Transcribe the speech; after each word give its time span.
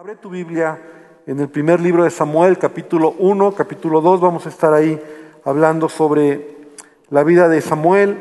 Abre 0.00 0.16
tu 0.16 0.30
Biblia 0.30 0.80
en 1.26 1.40
el 1.40 1.50
primer 1.50 1.78
libro 1.78 2.04
de 2.04 2.10
Samuel, 2.10 2.56
capítulo 2.56 3.14
1, 3.18 3.52
capítulo 3.52 4.00
2. 4.00 4.18
Vamos 4.18 4.46
a 4.46 4.48
estar 4.48 4.72
ahí 4.72 4.98
hablando 5.44 5.90
sobre 5.90 6.56
la 7.10 7.22
vida 7.22 7.50
de 7.50 7.60
Samuel. 7.60 8.18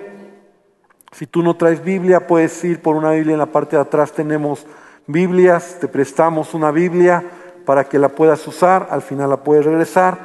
Si 1.14 1.26
tú 1.26 1.42
no 1.42 1.56
traes 1.56 1.82
Biblia, 1.82 2.28
puedes 2.28 2.62
ir 2.66 2.82
por 2.82 2.98
una 2.98 3.12
Biblia. 3.12 3.32
En 3.32 3.40
la 3.40 3.46
parte 3.46 3.78
de 3.78 3.82
atrás 3.82 4.12
tenemos 4.12 4.66
Biblias. 5.08 5.78
Te 5.80 5.88
prestamos 5.88 6.54
una 6.54 6.70
Biblia 6.72 7.24
para 7.66 7.86
que 7.86 7.98
la 7.98 8.10
puedas 8.10 8.46
usar. 8.46 8.90
Al 8.92 9.02
final 9.02 9.30
la 9.30 9.42
puedes 9.42 9.64
regresar 9.64 10.20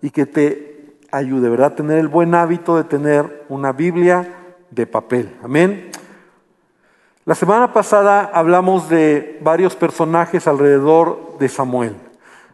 y 0.00 0.08
que 0.08 0.24
te 0.24 0.96
ayude, 1.10 1.50
¿verdad? 1.50 1.74
Tener 1.74 1.98
el 1.98 2.08
buen 2.08 2.34
hábito 2.34 2.74
de 2.74 2.84
tener 2.84 3.44
una 3.50 3.72
Biblia 3.72 4.26
de 4.70 4.86
papel. 4.86 5.36
Amén. 5.42 5.90
La 7.26 7.34
semana 7.34 7.72
pasada 7.72 8.30
hablamos 8.32 8.88
de 8.88 9.40
varios 9.42 9.74
personajes 9.74 10.46
alrededor 10.46 11.36
de 11.40 11.48
Samuel. 11.48 11.96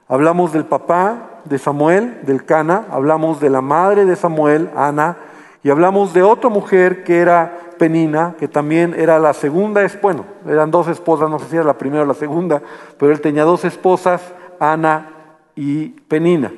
Hablamos 0.08 0.54
del 0.54 0.64
papá 0.64 1.42
de 1.44 1.58
Samuel, 1.58 2.20
del 2.22 2.46
Cana, 2.46 2.86
hablamos 2.88 3.38
de 3.38 3.50
la 3.50 3.60
madre 3.60 4.06
de 4.06 4.16
Samuel, 4.16 4.70
Ana, 4.74 5.18
y 5.62 5.68
hablamos 5.68 6.14
de 6.14 6.22
otra 6.22 6.48
mujer 6.48 7.04
que 7.04 7.18
era 7.18 7.74
Penina, 7.78 8.34
que 8.38 8.48
también 8.48 8.94
era 8.96 9.18
la 9.18 9.34
segunda, 9.34 9.86
bueno, 10.00 10.24
eran 10.48 10.70
dos 10.70 10.88
esposas, 10.88 11.28
no 11.28 11.38
sé 11.38 11.50
si 11.50 11.56
era 11.56 11.66
la 11.66 11.76
primera 11.76 12.04
o 12.04 12.06
la 12.06 12.14
segunda, 12.14 12.62
pero 12.98 13.12
él 13.12 13.20
tenía 13.20 13.44
dos 13.44 13.66
esposas, 13.66 14.22
Ana 14.58 15.10
y 15.54 15.88
Penina. 15.88 16.50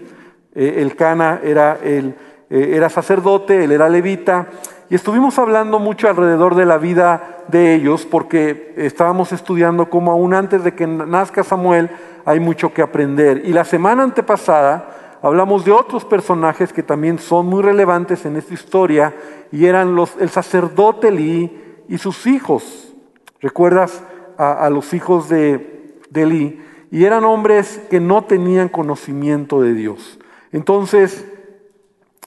Eh, 0.55 0.77
el 0.79 0.95
Cana 0.95 1.41
era, 1.43 1.81
el, 1.83 2.15
eh, 2.49 2.75
era 2.75 2.89
sacerdote, 2.89 3.65
él 3.65 3.73
era 3.73 3.89
levita, 3.89 4.47
estuvimos 4.95 5.39
hablando 5.39 5.79
mucho 5.79 6.09
alrededor 6.09 6.55
de 6.55 6.67
la 6.67 6.79
vida 6.79 7.45
de 7.49 7.75
ellos 7.75 8.07
porque 8.07 8.75
estábamos 8.77 9.33
estudiando 9.33 9.91
cómo 9.91 10.13
aún 10.13 10.35
antes 10.35 10.63
de 10.63 10.75
que 10.75 10.87
nazca 10.87 11.43
Samuel 11.43 11.91
hay 12.25 12.41
mucho 12.41 12.73
que 12.73 12.83
aprender. 12.83 13.43
Y 13.45 13.53
la 13.53 13.65
semana 13.65 14.03
antepasada 14.03 15.19
hablamos 15.23 15.65
de 15.65 15.73
otros 15.73 16.05
personajes 16.05 16.73
que 16.73 16.83
también 16.83 17.19
son 17.19 17.47
muy 17.47 17.63
relevantes 17.63 18.25
en 18.27 18.37
esta 18.37 18.55
historia 18.55 19.15
y 19.51 19.67
eran 19.67 19.95
los, 19.95 20.17
el 20.21 20.31
sacerdote 20.31 21.09
Elí 21.09 21.85
y 21.89 21.99
sus 21.99 22.27
hijos. 22.27 22.93
¿Recuerdas 23.41 24.03
a, 24.37 24.69
los 24.71 24.95
hijos 24.95 25.29
de, 25.29 25.99
de? 26.11 26.59
Y 26.91 27.05
eran 27.05 27.25
hombres 27.25 27.81
que 27.91 28.01
no 28.01 28.25
tenían 28.25 28.69
conocimiento 28.69 29.61
de 29.61 29.75
Dios. 29.75 30.19
Entonces 30.53 31.27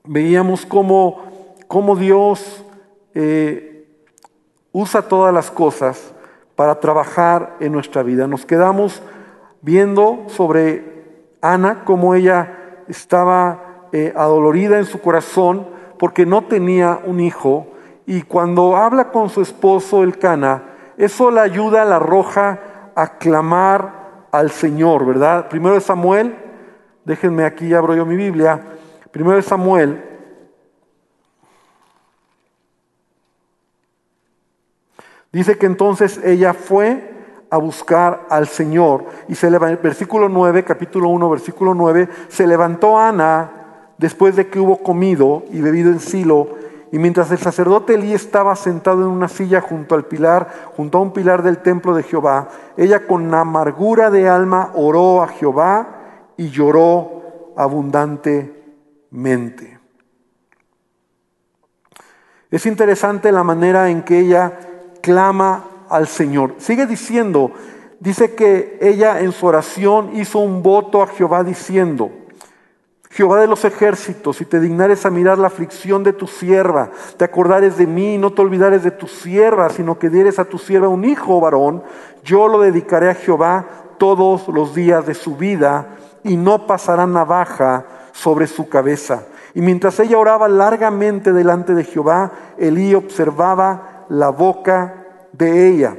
veíamos 0.03 0.65
cómo 0.65 1.26
cómo 1.67 1.95
Dios 1.95 2.63
eh, 3.13 3.87
usa 4.71 5.01
todas 5.01 5.33
las 5.33 5.51
cosas 5.51 6.13
para 6.55 6.79
trabajar 6.79 7.55
en 7.59 7.71
nuestra 7.71 8.03
vida. 8.03 8.27
Nos 8.27 8.45
quedamos 8.45 9.01
viendo 9.61 10.25
sobre 10.27 10.97
Ana, 11.41 11.83
cómo 11.85 12.15
ella 12.15 12.83
estaba 12.87 13.87
eh, 13.91 14.13
adolorida 14.15 14.77
en 14.77 14.85
su 14.85 14.99
corazón 15.01 15.67
porque 15.99 16.25
no 16.25 16.43
tenía 16.43 16.99
un 17.05 17.19
hijo 17.19 17.67
y 18.05 18.21
cuando 18.21 18.77
habla 18.77 19.11
con 19.11 19.29
su 19.29 19.41
esposo 19.41 20.03
el 20.03 20.17
Cana, 20.17 20.63
eso 20.97 21.29
la 21.29 21.41
ayuda, 21.41 21.85
la 21.85 21.97
arroja 21.97 22.59
a 22.95 23.17
clamar 23.17 24.25
al 24.31 24.51
Señor, 24.51 25.05
¿verdad? 25.05 25.49
Primero 25.49 25.75
de 25.75 25.81
Samuel, 25.81 26.35
déjenme 27.05 27.43
aquí, 27.43 27.73
abro 27.73 27.95
yo 27.95 28.05
mi 28.05 28.15
Biblia, 28.15 28.61
primero 29.11 29.35
de 29.35 29.43
Samuel 29.43 30.16
Dice 35.31 35.57
que 35.57 35.65
entonces 35.65 36.19
ella 36.23 36.53
fue 36.53 37.15
a 37.49 37.57
buscar 37.57 38.25
al 38.29 38.47
Señor 38.47 39.05
y 39.27 39.35
se 39.35 39.49
levantó, 39.49 39.83
versículo 39.83 40.29
9, 40.29 40.63
capítulo 40.63 41.09
1, 41.09 41.29
versículo 41.29 41.73
9, 41.73 42.09
se 42.27 42.47
levantó 42.47 42.97
Ana 42.97 43.91
después 43.97 44.35
de 44.35 44.47
que 44.47 44.59
hubo 44.59 44.83
comido 44.83 45.43
y 45.51 45.61
bebido 45.61 45.91
en 45.91 45.99
Silo 45.99 46.55
y 46.91 46.99
mientras 46.99 47.31
el 47.31 47.39
sacerdote 47.39 47.95
Elí 47.95 48.13
estaba 48.13 48.55
sentado 48.55 49.01
en 49.01 49.09
una 49.09 49.27
silla 49.27 49.59
junto 49.61 49.95
al 49.95 50.05
pilar, 50.05 50.71
junto 50.75 50.97
a 50.97 51.01
un 51.01 51.11
pilar 51.11 51.43
del 51.43 51.57
templo 51.57 51.93
de 51.93 52.03
Jehová, 52.03 52.47
ella 52.77 53.05
con 53.05 53.33
amargura 53.33 54.09
de 54.09 54.29
alma 54.29 54.71
oró 54.73 55.21
a 55.21 55.27
Jehová 55.27 55.87
y 56.37 56.47
lloró 56.49 57.51
abundantemente. 57.57 59.77
Es 62.49 62.65
interesante 62.65 63.33
la 63.33 63.43
manera 63.43 63.89
en 63.89 64.03
que 64.03 64.19
ella 64.19 64.57
clama 65.07 65.63
al 65.87 66.05
Señor. 66.05 66.55
Sigue 66.57 66.85
diciendo, 66.85 67.51
dice 68.01 68.35
que 68.35 68.77
ella 68.81 69.21
en 69.21 69.31
su 69.31 69.45
oración 69.45 70.11
hizo 70.15 70.39
un 70.39 70.61
voto 70.61 71.01
a 71.01 71.07
Jehová 71.07 71.45
diciendo, 71.45 72.11
Jehová 73.09 73.39
de 73.39 73.47
los 73.47 73.63
ejércitos, 73.63 74.35
si 74.35 74.43
te 74.43 74.59
dignares 74.59 75.05
a 75.05 75.09
mirar 75.09 75.37
la 75.37 75.47
aflicción 75.47 76.03
de 76.03 76.11
tu 76.11 76.27
sierva, 76.27 76.91
te 77.15 77.23
acordares 77.23 77.77
de 77.77 77.87
mí, 77.87 78.17
no 78.17 78.33
te 78.33 78.41
olvidares 78.41 78.83
de 78.83 78.91
tu 78.91 79.07
sierva, 79.07 79.69
sino 79.69 79.97
que 79.97 80.09
dieres 80.09 80.39
a 80.39 80.45
tu 80.45 80.57
sierva 80.57 80.89
un 80.89 81.05
hijo 81.05 81.39
varón, 81.39 81.83
yo 82.25 82.49
lo 82.49 82.59
dedicaré 82.59 83.09
a 83.09 83.15
Jehová 83.15 83.65
todos 83.97 84.49
los 84.49 84.75
días 84.75 85.05
de 85.05 85.13
su 85.13 85.37
vida 85.37 85.95
y 86.25 86.35
no 86.35 86.67
pasará 86.67 87.07
navaja 87.07 87.85
sobre 88.11 88.45
su 88.45 88.67
cabeza. 88.67 89.23
Y 89.53 89.61
mientras 89.61 90.01
ella 90.01 90.17
oraba 90.17 90.49
largamente 90.49 91.31
delante 91.31 91.73
de 91.73 91.85
Jehová, 91.85 92.33
Elí 92.57 92.93
observaba 92.93 93.96
la 94.09 94.29
boca 94.29 95.05
de 95.31 95.69
ella. 95.69 95.95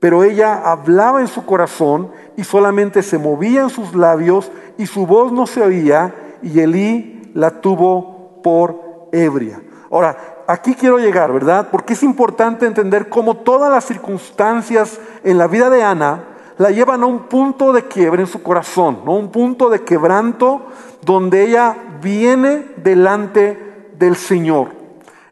Pero 0.00 0.24
ella 0.24 0.62
hablaba 0.64 1.20
en 1.20 1.28
su 1.28 1.44
corazón 1.44 2.10
y 2.36 2.44
solamente 2.44 3.02
se 3.02 3.18
movían 3.18 3.70
sus 3.70 3.94
labios 3.94 4.50
y 4.76 4.86
su 4.86 5.06
voz 5.06 5.32
no 5.32 5.46
se 5.46 5.62
oía 5.62 6.14
y 6.42 6.58
Elí 6.58 7.30
la 7.34 7.60
tuvo 7.60 8.40
por 8.42 9.08
ebria. 9.12 9.62
Ahora, 9.90 10.16
aquí 10.46 10.74
quiero 10.74 10.98
llegar, 10.98 11.32
¿verdad? 11.32 11.68
Porque 11.70 11.92
es 11.92 12.02
importante 12.02 12.66
entender 12.66 13.08
cómo 13.08 13.36
todas 13.36 13.70
las 13.70 13.84
circunstancias 13.84 14.98
en 15.22 15.38
la 15.38 15.46
vida 15.46 15.70
de 15.70 15.82
Ana 15.84 16.24
la 16.58 16.70
llevan 16.70 17.02
a 17.02 17.06
un 17.06 17.20
punto 17.28 17.72
de 17.72 17.86
quiebre 17.86 18.22
en 18.22 18.28
su 18.28 18.42
corazón, 18.42 19.00
¿no? 19.04 19.16
un 19.16 19.30
punto 19.30 19.68
de 19.68 19.82
quebranto 19.82 20.66
donde 21.02 21.44
ella 21.44 21.76
viene 22.00 22.66
delante 22.76 23.90
del 23.98 24.16
Señor. 24.16 24.81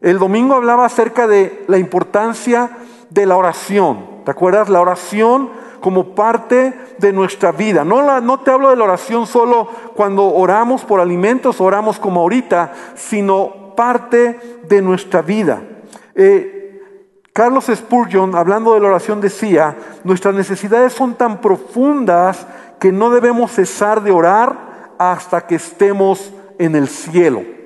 El 0.01 0.17
domingo 0.17 0.55
hablaba 0.55 0.85
acerca 0.85 1.27
de 1.27 1.63
la 1.67 1.77
importancia 1.77 2.71
de 3.11 3.25
la 3.27 3.37
oración. 3.37 4.23
¿Te 4.25 4.31
acuerdas? 4.31 4.67
La 4.67 4.81
oración 4.81 5.49
como 5.79 6.15
parte 6.15 6.73
de 6.97 7.13
nuestra 7.13 7.51
vida. 7.51 7.83
No, 7.83 8.21
no 8.21 8.39
te 8.39 8.51
hablo 8.51 8.69
de 8.69 8.75
la 8.75 8.85
oración 8.85 9.27
solo 9.27 9.67
cuando 9.95 10.25
oramos 10.25 10.83
por 10.83 10.99
alimentos, 10.99 11.61
oramos 11.61 11.99
como 11.99 12.21
ahorita, 12.21 12.73
sino 12.95 13.73
parte 13.75 14.39
de 14.67 14.81
nuestra 14.81 15.21
vida. 15.21 15.61
Eh, 16.15 16.81
Carlos 17.33 17.71
Spurgeon, 17.73 18.35
hablando 18.35 18.73
de 18.73 18.79
la 18.79 18.89
oración, 18.89 19.21
decía, 19.21 19.75
nuestras 20.03 20.35
necesidades 20.35 20.93
son 20.93 21.15
tan 21.15 21.41
profundas 21.41 22.45
que 22.79 22.91
no 22.91 23.09
debemos 23.09 23.51
cesar 23.51 24.01
de 24.03 24.11
orar 24.11 24.95
hasta 24.97 25.47
que 25.47 25.55
estemos 25.55 26.31
en 26.59 26.75
el 26.75 26.87
cielo. 26.87 27.60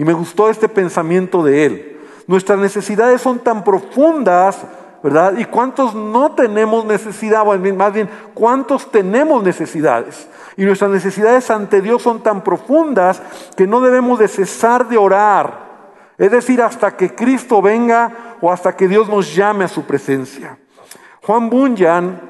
Y 0.00 0.04
me 0.06 0.14
gustó 0.14 0.48
este 0.48 0.66
pensamiento 0.66 1.42
de 1.42 1.66
él. 1.66 2.00
Nuestras 2.26 2.58
necesidades 2.58 3.20
son 3.20 3.38
tan 3.38 3.62
profundas, 3.62 4.62
¿verdad? 5.02 5.36
¿Y 5.36 5.44
cuántos 5.44 5.94
no 5.94 6.34
tenemos 6.34 6.86
necesidad? 6.86 7.44
Más 7.44 7.92
bien, 7.92 8.08
¿cuántos 8.32 8.90
tenemos 8.90 9.42
necesidades? 9.42 10.26
Y 10.56 10.64
nuestras 10.64 10.90
necesidades 10.90 11.50
ante 11.50 11.82
Dios 11.82 12.00
son 12.00 12.22
tan 12.22 12.42
profundas 12.42 13.20
que 13.58 13.66
no 13.66 13.82
debemos 13.82 14.18
de 14.18 14.28
cesar 14.28 14.88
de 14.88 14.96
orar. 14.96 15.68
Es 16.16 16.30
decir, 16.30 16.62
hasta 16.62 16.96
que 16.96 17.14
Cristo 17.14 17.60
venga 17.60 18.36
o 18.40 18.50
hasta 18.50 18.74
que 18.74 18.88
Dios 18.88 19.06
nos 19.06 19.34
llame 19.34 19.64
a 19.66 19.68
su 19.68 19.82
presencia. 19.82 20.56
Juan 21.20 21.50
Bunyan, 21.50 22.22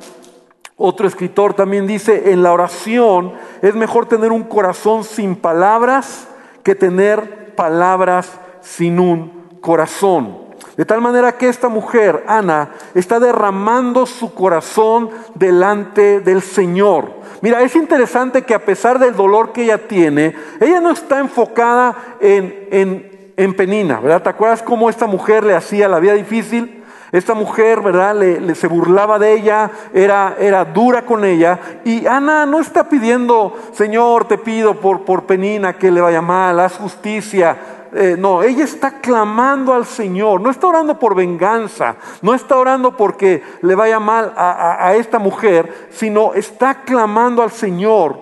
otro 0.77 1.07
escritor, 1.07 1.55
también 1.55 1.87
dice, 1.87 2.33
en 2.33 2.43
la 2.43 2.53
oración 2.53 3.35
es 3.63 3.77
mejor 3.77 4.07
tener 4.07 4.33
un 4.33 4.43
corazón 4.43 5.05
sin 5.05 5.37
palabras 5.37 6.27
que 6.65 6.75
tener 6.75 7.40
palabras 7.55 8.39
sin 8.61 8.99
un 8.99 9.59
corazón. 9.61 10.51
De 10.77 10.85
tal 10.85 11.01
manera 11.01 11.37
que 11.37 11.49
esta 11.49 11.69
mujer, 11.69 12.25
Ana, 12.27 12.71
está 12.95 13.21
derramando 13.21 14.07
su 14.07 14.33
corazón 14.33 15.11
delante 15.35 16.21
del 16.21 16.41
Señor. 16.41 17.13
Mira, 17.43 17.63
es 17.63 17.77
interesante 17.77 18.43
que 18.43 18.55
a 18.55 18.65
pesar 18.65 18.99
del 18.99 19.15
dolor 19.15 19.53
que 19.53 19.65
ella 19.65 19.87
tiene, 19.89 20.35
ella 20.61 20.81
no 20.81 20.91
está 20.91 21.19
enfocada 21.19 22.17
en, 22.21 22.69
en, 22.71 23.33
en 23.37 23.55
Penina, 23.55 24.01
¿verdad? 24.01 24.23
¿Te 24.23 24.29
acuerdas 24.31 24.63
cómo 24.63 24.89
esta 24.89 25.07
mujer 25.07 25.45
le 25.45 25.55
hacía 25.55 25.89
la 25.89 25.99
vida 25.99 26.15
difícil? 26.15 26.80
Esta 27.13 27.35
mujer, 27.35 27.81
¿verdad? 27.81 28.15
Le, 28.15 28.55
se 28.55 28.69
burlaba 28.69 29.19
de 29.19 29.35
ella, 29.35 29.71
era, 29.93 30.37
era 30.39 30.65
dura 30.65 31.05
con 31.05 31.25
ella. 31.25 31.59
Y 31.85 32.07
Ana 32.07 32.47
no 32.47 32.61
está 32.61 32.89
pidiendo, 32.89 33.57
Señor, 33.73 34.27
te 34.27 34.39
pido 34.39 34.75
por, 34.75 35.05
por 35.05 35.25
Penina 35.25 35.77
que 35.77 35.91
le 35.91 36.01
vaya 36.01 36.23
mal, 36.23 36.61
haz 36.61 36.77
justicia. 36.77 37.57
eh, 37.93 38.15
no, 38.17 38.43
ella 38.43 38.63
está 38.63 39.01
clamando 39.01 39.75
al 39.75 39.85
Señor, 39.85 40.41
no 40.41 40.51
está 40.51 40.69
orando 40.69 40.99
por 40.99 41.17
venganza, 41.17 41.97
no 42.23 42.35
está 42.35 42.57
orando 42.57 42.97
porque 42.97 43.43
le 43.63 43.75
vaya 43.75 43.99
mal 43.99 44.33
a 44.37 44.95
esta 44.95 45.19
mujer, 45.19 45.89
sino 45.91 46.35
está 46.35 46.83
clamando 46.83 47.43
al 47.43 47.51
Señor 47.51 48.19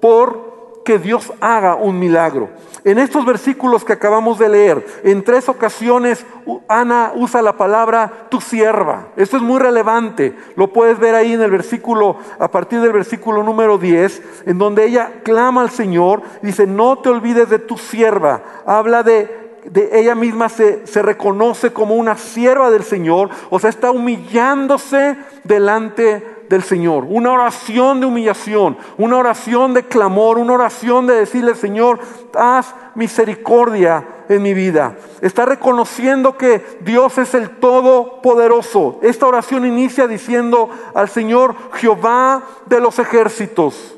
por 0.00 0.82
que 0.84 0.98
Dios 0.98 1.32
haga 1.40 1.74
un 1.74 1.98
milagro. 1.98 2.48
En 2.84 2.98
estos 2.98 3.24
versículos 3.24 3.84
que 3.84 3.92
acabamos 3.92 4.38
de 4.38 4.48
leer, 4.48 4.86
en 5.04 5.22
tres 5.22 5.48
ocasiones 5.48 6.24
Ana 6.68 7.12
usa 7.14 7.42
la 7.42 7.56
palabra 7.56 8.26
tu 8.30 8.40
sierva. 8.40 9.08
Esto 9.16 9.36
es 9.36 9.42
muy 9.42 9.58
relevante. 9.58 10.34
Lo 10.56 10.72
puedes 10.72 10.98
ver 10.98 11.14
ahí 11.14 11.32
en 11.32 11.42
el 11.42 11.50
versículo, 11.50 12.16
a 12.38 12.48
partir 12.48 12.80
del 12.80 12.92
versículo 12.92 13.42
número 13.42 13.78
10, 13.78 14.22
en 14.46 14.58
donde 14.58 14.84
ella 14.84 15.20
clama 15.22 15.62
al 15.62 15.70
Señor, 15.70 16.22
dice, 16.42 16.66
no 16.66 16.98
te 16.98 17.08
olvides 17.08 17.50
de 17.50 17.58
tu 17.58 17.76
sierva. 17.76 18.42
Habla 18.64 19.02
de 19.02 19.48
ella 19.92 20.14
misma 20.14 20.48
se, 20.48 20.86
se, 20.86 21.02
reconoce 21.02 21.72
como 21.72 21.94
una 21.94 22.16
sierva 22.16 22.70
del 22.70 22.84
Señor, 22.84 23.28
o 23.50 23.58
sea, 23.58 23.68
está 23.68 23.90
humillándose 23.90 25.16
delante 25.44 26.37
del 26.48 26.62
Señor, 26.62 27.04
una 27.08 27.32
oración 27.32 28.00
de 28.00 28.06
humillación, 28.06 28.76
una 28.96 29.18
oración 29.18 29.74
de 29.74 29.84
clamor, 29.84 30.38
una 30.38 30.54
oración 30.54 31.06
de 31.06 31.14
decirle, 31.14 31.54
Señor, 31.54 31.98
haz 32.34 32.74
misericordia 32.94 34.06
en 34.28 34.42
mi 34.42 34.54
vida. 34.54 34.96
Está 35.20 35.44
reconociendo 35.44 36.36
que 36.36 36.64
Dios 36.80 37.18
es 37.18 37.34
el 37.34 37.50
Todopoderoso. 37.58 38.98
Esta 39.02 39.26
oración 39.26 39.66
inicia 39.66 40.06
diciendo 40.06 40.70
al 40.94 41.08
Señor, 41.08 41.54
Jehová 41.74 42.42
de 42.66 42.80
los 42.80 42.98
ejércitos. 42.98 43.94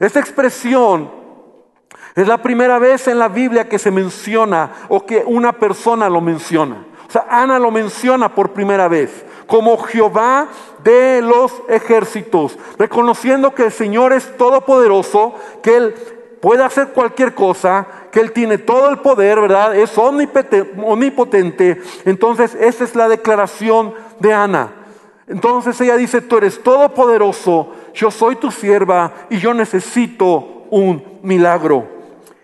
Esta 0.00 0.20
expresión 0.20 1.10
es 2.14 2.28
la 2.28 2.38
primera 2.38 2.78
vez 2.78 3.08
en 3.08 3.18
la 3.18 3.28
Biblia 3.28 3.68
que 3.68 3.78
se 3.78 3.90
menciona 3.90 4.70
o 4.88 5.04
que 5.04 5.24
una 5.26 5.52
persona 5.52 6.08
lo 6.08 6.20
menciona. 6.20 6.84
O 7.08 7.10
sea, 7.10 7.26
Ana 7.28 7.58
lo 7.58 7.70
menciona 7.70 8.34
por 8.34 8.52
primera 8.52 8.88
vez 8.88 9.24
como 9.46 9.76
Jehová 9.78 10.48
de 10.84 11.22
los 11.22 11.52
ejércitos, 11.68 12.58
reconociendo 12.78 13.54
que 13.54 13.64
el 13.64 13.72
Señor 13.72 14.12
es 14.12 14.36
todopoderoso, 14.36 15.34
que 15.62 15.76
Él 15.76 15.94
puede 16.40 16.62
hacer 16.62 16.88
cualquier 16.88 17.34
cosa, 17.34 17.86
que 18.12 18.20
Él 18.20 18.32
tiene 18.32 18.58
todo 18.58 18.90
el 18.90 18.98
poder, 18.98 19.40
¿verdad? 19.40 19.74
Es 19.74 19.96
omnipotente. 19.96 21.80
Entonces, 22.04 22.54
esa 22.54 22.84
es 22.84 22.94
la 22.94 23.08
declaración 23.08 23.94
de 24.20 24.32
Ana. 24.32 24.72
Entonces 25.26 25.80
ella 25.80 25.96
dice, 25.96 26.20
tú 26.20 26.36
eres 26.36 26.62
todopoderoso, 26.62 27.72
yo 27.94 28.10
soy 28.10 28.36
tu 28.36 28.50
sierva 28.50 29.10
y 29.30 29.38
yo 29.38 29.54
necesito 29.54 30.66
un 30.70 31.02
milagro. 31.22 31.86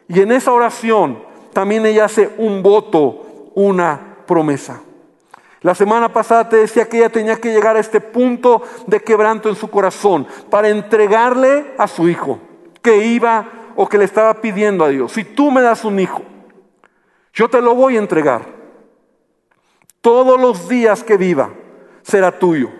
Y 0.08 0.20
en 0.20 0.32
esa 0.32 0.52
oración 0.52 1.22
también 1.52 1.84
ella 1.84 2.06
hace 2.06 2.30
un 2.38 2.62
voto, 2.62 3.52
una 3.54 4.16
promesa. 4.26 4.80
La 5.62 5.74
semana 5.74 6.10
pasada 6.10 6.48
te 6.48 6.56
decía 6.56 6.88
que 6.88 6.98
ella 6.98 7.10
tenía 7.10 7.36
que 7.36 7.52
llegar 7.52 7.76
a 7.76 7.80
este 7.80 8.00
punto 8.00 8.62
de 8.86 9.02
quebranto 9.02 9.48
en 9.48 9.56
su 9.56 9.68
corazón 9.68 10.26
para 10.48 10.68
entregarle 10.68 11.74
a 11.76 11.86
su 11.86 12.08
hijo 12.08 12.38
que 12.80 13.04
iba 13.04 13.46
o 13.76 13.88
que 13.88 13.98
le 13.98 14.04
estaba 14.04 14.40
pidiendo 14.40 14.84
a 14.84 14.88
Dios. 14.88 15.12
Si 15.12 15.24
tú 15.24 15.50
me 15.50 15.60
das 15.60 15.84
un 15.84 16.00
hijo, 16.00 16.22
yo 17.34 17.48
te 17.48 17.60
lo 17.60 17.74
voy 17.74 17.96
a 17.96 18.00
entregar. 18.00 18.42
Todos 20.00 20.40
los 20.40 20.66
días 20.66 21.04
que 21.04 21.18
viva 21.18 21.50
será 22.02 22.38
tuyo. 22.38 22.70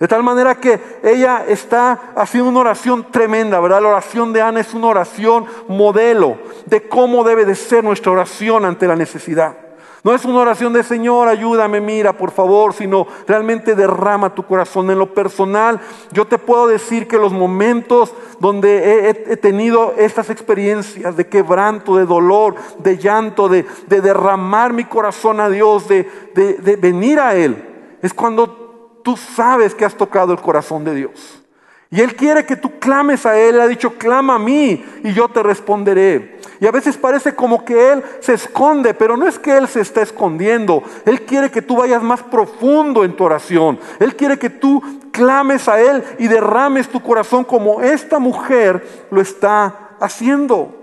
De 0.00 0.08
tal 0.08 0.22
manera 0.22 0.56
que 0.56 0.80
ella 1.02 1.44
está 1.46 2.12
haciendo 2.16 2.50
una 2.50 2.60
oración 2.60 3.10
tremenda, 3.10 3.60
¿verdad? 3.60 3.82
La 3.82 3.88
oración 3.88 4.32
de 4.32 4.42
Ana 4.42 4.60
es 4.60 4.74
una 4.74 4.88
oración 4.88 5.46
modelo 5.68 6.38
de 6.66 6.88
cómo 6.88 7.22
debe 7.24 7.44
de 7.44 7.54
ser 7.54 7.82
nuestra 7.82 8.12
oración 8.12 8.64
ante 8.64 8.86
la 8.86 8.94
necesidad. 8.96 9.67
No 10.04 10.14
es 10.14 10.24
una 10.24 10.38
oración 10.38 10.72
de 10.72 10.84
Señor, 10.84 11.26
ayúdame, 11.26 11.80
mira, 11.80 12.12
por 12.12 12.30
favor, 12.30 12.72
sino 12.72 13.06
realmente 13.26 13.74
derrama 13.74 14.34
tu 14.34 14.44
corazón. 14.44 14.90
En 14.90 14.98
lo 14.98 15.12
personal, 15.12 15.80
yo 16.12 16.26
te 16.26 16.38
puedo 16.38 16.68
decir 16.68 17.08
que 17.08 17.18
los 17.18 17.32
momentos 17.32 18.14
donde 18.38 19.10
he, 19.10 19.36
tenido 19.36 19.94
estas 19.98 20.30
experiencias 20.30 21.16
de 21.16 21.26
quebranto, 21.26 21.96
de 21.96 22.06
dolor, 22.06 22.54
de 22.78 22.96
llanto, 22.96 23.48
de, 23.48 23.66
derramar 23.88 24.72
mi 24.72 24.84
corazón 24.84 25.40
a 25.40 25.48
Dios, 25.48 25.88
de, 25.88 26.78
venir 26.80 27.18
a 27.18 27.34
Él, 27.34 27.98
es 28.00 28.14
cuando 28.14 29.00
tú 29.02 29.16
sabes 29.16 29.74
que 29.74 29.84
has 29.84 29.96
tocado 29.96 30.32
el 30.32 30.40
corazón 30.40 30.84
de 30.84 30.94
Dios. 30.94 31.42
Y 31.90 32.00
Él 32.00 32.14
quiere 32.16 32.44
que 32.44 32.56
tú 32.56 32.78
clames 32.78 33.24
a 33.24 33.38
Él. 33.38 33.60
Ha 33.60 33.66
dicho, 33.66 33.94
clama 33.94 34.34
a 34.34 34.38
mí 34.38 34.84
y 35.02 35.12
yo 35.12 35.28
te 35.28 35.42
responderé. 35.42 36.38
Y 36.60 36.66
a 36.66 36.70
veces 36.70 36.96
parece 36.96 37.34
como 37.34 37.64
que 37.64 37.92
Él 37.92 38.02
se 38.20 38.34
esconde, 38.34 38.92
pero 38.92 39.16
no 39.16 39.26
es 39.26 39.38
que 39.38 39.56
Él 39.56 39.68
se 39.68 39.80
está 39.80 40.02
escondiendo. 40.02 40.82
Él 41.06 41.22
quiere 41.22 41.50
que 41.50 41.62
tú 41.62 41.76
vayas 41.76 42.02
más 42.02 42.22
profundo 42.22 43.04
en 43.04 43.16
tu 43.16 43.24
oración. 43.24 43.78
Él 44.00 44.16
quiere 44.16 44.38
que 44.38 44.50
tú 44.50 44.82
clames 45.12 45.68
a 45.68 45.80
Él 45.80 46.04
y 46.18 46.28
derrames 46.28 46.88
tu 46.88 47.00
corazón 47.00 47.44
como 47.44 47.80
esta 47.80 48.18
mujer 48.18 49.06
lo 49.10 49.20
está 49.20 49.96
haciendo. 50.00 50.74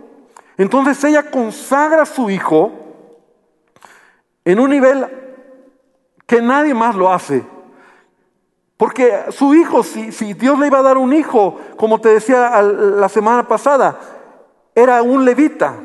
Entonces 0.57 1.03
ella 1.03 1.29
consagra 1.29 2.03
a 2.03 2.05
su 2.05 2.29
hijo 2.29 2.71
en 4.45 4.59
un 4.59 4.69
nivel 4.69 5.05
que 6.25 6.41
nadie 6.41 6.73
más 6.73 6.95
lo 6.95 7.11
hace. 7.11 7.43
Porque 8.77 9.25
su 9.29 9.53
hijo, 9.55 9.83
si, 9.83 10.33
Dios 10.33 10.59
le 10.59 10.67
iba 10.67 10.79
a 10.79 10.83
dar 10.83 10.97
un 10.97 11.13
hijo, 11.13 11.57
como 11.77 12.01
te 12.01 12.09
decía 12.09 12.61
la 12.61 13.07
semana 13.07 13.47
pasada, 13.47 13.97
era 14.73 15.01
un 15.01 15.23
levita. 15.23 15.75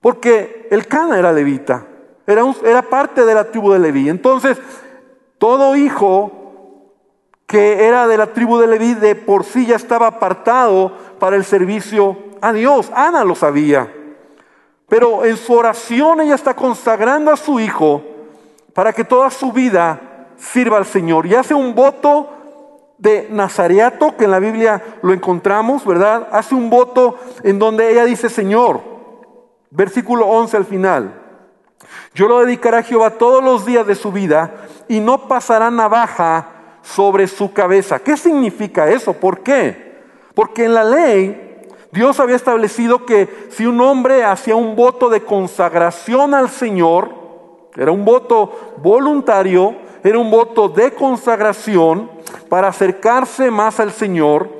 Porque 0.00 0.68
el 0.70 0.86
Cana 0.86 1.18
era 1.18 1.32
levita, 1.32 1.86
era, 2.26 2.42
era 2.64 2.82
parte 2.82 3.24
de 3.24 3.34
la 3.34 3.50
tribu 3.50 3.72
de 3.72 3.78
Leví. 3.78 4.10
Entonces, 4.10 4.58
todo 5.38 5.74
hijo 5.74 6.30
que 7.46 7.86
era 7.86 8.06
de 8.06 8.18
la 8.18 8.26
tribu 8.26 8.58
de 8.58 8.66
Leví 8.66 8.94
de 8.94 9.14
por 9.14 9.44
sí 9.44 9.64
ya 9.64 9.76
estaba 9.76 10.08
apartado 10.08 10.92
para 11.18 11.36
el 11.36 11.44
servicio 11.44 12.18
a 12.42 12.52
Dios. 12.52 12.90
Ana 12.94 13.24
lo 13.24 13.34
sabía. 13.34 13.90
Pero 14.88 15.24
en 15.24 15.38
su 15.38 15.54
oración 15.54 16.20
ella 16.20 16.34
está 16.34 16.54
consagrando 16.54 17.30
a 17.30 17.36
su 17.36 17.58
hijo 17.58 18.02
para 18.74 18.92
que 18.92 19.04
toda 19.04 19.30
su 19.30 19.52
vida 19.52 20.03
sirva 20.36 20.78
al 20.78 20.86
Señor. 20.86 21.26
Y 21.26 21.34
hace 21.34 21.54
un 21.54 21.74
voto 21.74 22.28
de 22.98 23.28
Nazareato, 23.30 24.16
que 24.16 24.24
en 24.24 24.30
la 24.30 24.38
Biblia 24.38 24.82
lo 25.02 25.12
encontramos, 25.12 25.84
¿verdad? 25.84 26.28
Hace 26.32 26.54
un 26.54 26.70
voto 26.70 27.18
en 27.42 27.58
donde 27.58 27.90
ella 27.90 28.04
dice, 28.04 28.28
Señor, 28.28 28.80
versículo 29.70 30.26
11 30.26 30.56
al 30.56 30.64
final, 30.64 31.20
yo 32.14 32.28
lo 32.28 32.40
dedicaré 32.40 32.78
a 32.78 32.82
Jehová 32.82 33.10
todos 33.10 33.42
los 33.42 33.66
días 33.66 33.86
de 33.86 33.94
su 33.94 34.12
vida 34.12 34.54
y 34.88 35.00
no 35.00 35.26
pasará 35.28 35.70
navaja 35.70 36.48
sobre 36.82 37.26
su 37.26 37.52
cabeza. 37.52 37.98
¿Qué 37.98 38.16
significa 38.16 38.88
eso? 38.88 39.12
¿Por 39.14 39.40
qué? 39.40 40.02
Porque 40.34 40.64
en 40.64 40.74
la 40.74 40.84
ley 40.84 41.62
Dios 41.90 42.20
había 42.20 42.36
establecido 42.36 43.06
que 43.06 43.48
si 43.50 43.66
un 43.66 43.80
hombre 43.80 44.24
hacía 44.24 44.56
un 44.56 44.76
voto 44.76 45.08
de 45.08 45.24
consagración 45.24 46.34
al 46.34 46.50
Señor, 46.50 47.24
era 47.76 47.90
un 47.90 48.04
voto 48.04 48.74
voluntario, 48.78 49.74
era 50.04 50.18
un 50.18 50.30
voto 50.30 50.68
de 50.68 50.92
consagración 50.92 52.10
para 52.50 52.68
acercarse 52.68 53.50
más 53.50 53.80
al 53.80 53.90
Señor. 53.90 54.50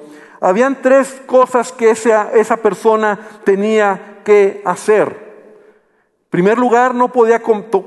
Habían 0.41 0.81
tres 0.81 1.21
cosas 1.27 1.71
que 1.71 1.91
esa, 1.91 2.31
esa 2.33 2.57
persona 2.57 3.19
tenía 3.45 4.23
que 4.25 4.63
hacer. 4.65 5.09
En 5.09 6.31
primer 6.31 6.59
lugar, 6.59 6.95
no 6.95 7.13
podía, 7.13 7.43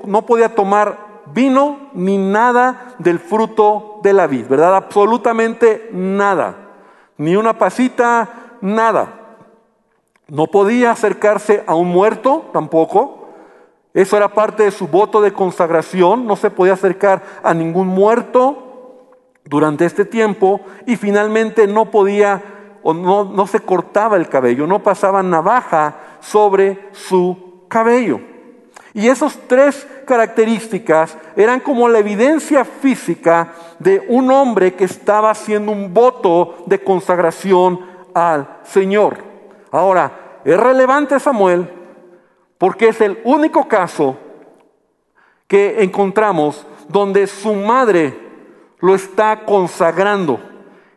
no 0.06 0.26
podía 0.26 0.54
tomar 0.54 0.98
vino 1.34 1.90
ni 1.94 2.18
nada 2.18 2.96
del 3.00 3.20
fruto 3.20 4.00
de 4.04 4.14
la 4.14 4.28
vid, 4.28 4.46
¿verdad? 4.48 4.76
Absolutamente 4.76 5.90
nada. 5.92 6.56
Ni 7.18 7.36
una 7.36 7.58
pasita, 7.58 8.30
nada. 8.62 9.36
No 10.28 10.48
podía 10.48 10.92
acercarse 10.92 11.64
a 11.66 11.74
un 11.74 11.88
muerto 11.88 12.50
tampoco. 12.54 13.26
Eso 13.98 14.16
era 14.16 14.27
parte 14.27 14.62
de 14.62 14.70
su 14.70 14.88
voto 14.88 15.22
de 15.22 15.34
consagración. 15.34 16.27
No 16.27 16.36
se 16.36 16.51
podía 16.51 16.74
acercar 16.74 17.24
a 17.42 17.51
ningún 17.56 17.88
muerto 17.88 19.08
durante 19.44 19.86
este 19.86 20.06
tiempo. 20.06 20.62
Y 20.86 20.98
finalmente 20.98 21.66
no 21.66 21.89
podía 21.89 22.44
o 22.84 22.94
no, 22.94 23.24
no 23.24 23.48
se 23.48 23.60
cortaba 23.60 24.16
el 24.16 24.30
cabello, 24.30 24.68
no 24.68 24.84
pasaba 24.84 25.24
navaja 25.24 25.96
sobre 26.20 26.89
su 26.92 27.63
cabello. 27.68 28.20
Y 28.94 29.08
esas 29.08 29.36
tres 29.48 29.88
características 30.06 31.18
eran 31.36 31.60
como 31.60 31.89
la 31.89 31.98
evidencia 31.98 32.66
física 32.66 33.56
de 33.80 34.06
un 34.10 34.30
hombre 34.30 34.75
que 34.75 34.84
estaba 34.84 35.32
haciendo 35.32 35.72
un 35.72 35.92
voto 35.92 36.58
de 36.68 36.84
consagración 36.84 37.80
al 38.13 38.60
Señor. 38.62 39.18
Ahora, 39.72 40.42
es 40.46 40.56
relevante 40.56 41.20
Samuel 41.20 41.76
porque 42.58 42.90
es 42.90 43.02
el 43.02 43.20
único 43.24 43.68
caso 43.68 44.18
que 45.48 45.84
encontramos 45.84 46.66
donde 46.90 47.28
su 47.28 47.54
madre 47.54 48.18
lo 48.80 48.96
está 48.96 49.46
consagrando 49.46 50.40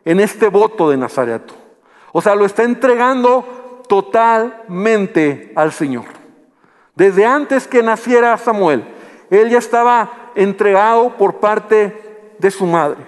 en 0.05 0.19
este 0.19 0.47
voto 0.47 0.89
de 0.89 0.97
Nazareto. 0.97 1.53
O 2.11 2.21
sea, 2.21 2.35
lo 2.35 2.45
está 2.45 2.63
entregando 2.63 3.83
totalmente 3.87 5.51
al 5.55 5.71
Señor. 5.71 6.05
Desde 6.95 7.25
antes 7.25 7.67
que 7.67 7.83
naciera 7.83 8.37
Samuel, 8.37 8.83
él 9.29 9.49
ya 9.49 9.57
estaba 9.59 10.31
entregado 10.35 11.17
por 11.17 11.35
parte 11.35 12.33
de 12.37 12.51
su 12.51 12.65
madre. 12.65 12.99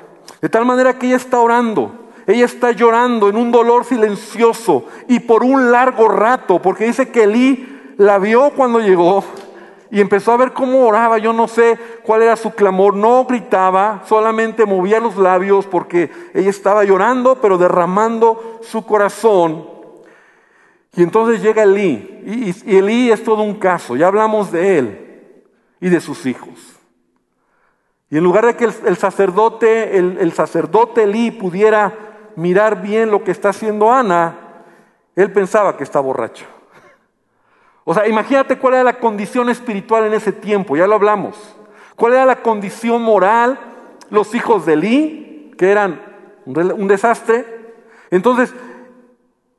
De 0.42 0.50
tal 0.50 0.66
manera 0.66 0.98
que 0.98 1.08
ella 1.08 1.18
está 1.18 1.40
orando, 1.40 1.92
ella 2.26 2.46
está 2.46 2.72
llorando 2.72 3.30
en 3.30 3.36
un 3.36 3.52
dolor 3.52 3.84
silencioso 3.84 4.86
y 5.08 5.20
por 5.20 5.44
un 5.44 5.72
largo 5.72 6.08
rato, 6.08 6.62
porque 6.62 6.86
dice 6.86 7.10
que 7.10 7.24
Elí 7.24 7.74
la 7.98 8.18
vio 8.20 8.52
cuando 8.52 8.80
llegó 8.80 9.24
y 9.94 10.02
empezó 10.02 10.32
a 10.32 10.38
ver 10.38 10.54
cómo 10.54 10.88
oraba. 10.88 11.20
Yo 11.20 11.34
no 11.34 11.48
sé 11.48 11.78
cuál 12.02 12.24
era 12.24 12.36
su 12.36 12.50
clamor. 12.50 12.96
No 12.96 13.26
gritaba, 13.26 14.02
solamente 14.08 14.66
movía 14.66 15.00
los 15.00 15.18
labios 15.18 15.68
porque 15.68 16.10
ella 16.34 16.50
estaba 16.50 16.84
llorando, 16.84 17.36
pero 17.40 17.60
derramando 17.60 18.60
su 18.64 18.84
corazón. 18.88 19.70
Y 20.96 21.04
entonces 21.04 21.44
llega 21.44 21.62
Elí. 21.62 22.24
Y, 22.66 22.76
Elí 22.76 23.12
es 23.12 23.24
todo 23.24 23.44
un 23.44 23.54
caso. 23.54 23.96
Ya 23.96 24.08
hablamos 24.08 24.52
de 24.52 24.80
él 24.80 25.44
y 25.80 25.90
de 25.90 26.02
sus 26.02 26.26
hijos. 26.26 26.80
Y 28.10 28.18
en 28.18 28.24
lugar 28.24 28.48
de 28.48 28.56
que 28.56 28.66
el, 28.66 28.98
sacerdote, 28.98 29.98
el, 29.98 30.18
el 30.20 30.34
sacerdote 30.34 31.04
Elí 31.04 31.30
pudiera 31.30 31.94
mirar 32.36 32.82
bien 32.82 33.12
lo 33.12 33.24
que 33.24 33.30
está 33.30 33.50
haciendo 33.50 33.92
Ana, 33.92 34.40
él 35.16 35.32
pensaba 35.32 35.78
que 35.78 35.84
está 35.84 36.00
borracho. 36.00 36.46
O 37.84 37.94
sea, 37.94 38.08
imagínate 38.08 38.58
cuál 38.58 38.76
era 38.76 38.84
la 38.84 39.00
condición 39.00 39.50
espiritual 39.50 40.06
en 40.06 40.14
ese 40.14 40.32
tiempo, 40.32 40.78
ya 40.78 40.88
lo 40.88 40.96
hablamos. 40.96 41.36
¿Cuál 41.96 42.14
era 42.14 42.26
la 42.26 42.38
condición 42.38 43.02
moral? 43.02 43.60
Los 44.10 44.34
hijos 44.36 44.66
de 44.66 44.74
Elí, 44.74 45.52
que 45.58 45.70
eran 45.72 46.02
un 46.46 46.88
desastre. 46.88 47.46
Entonces, 48.10 48.54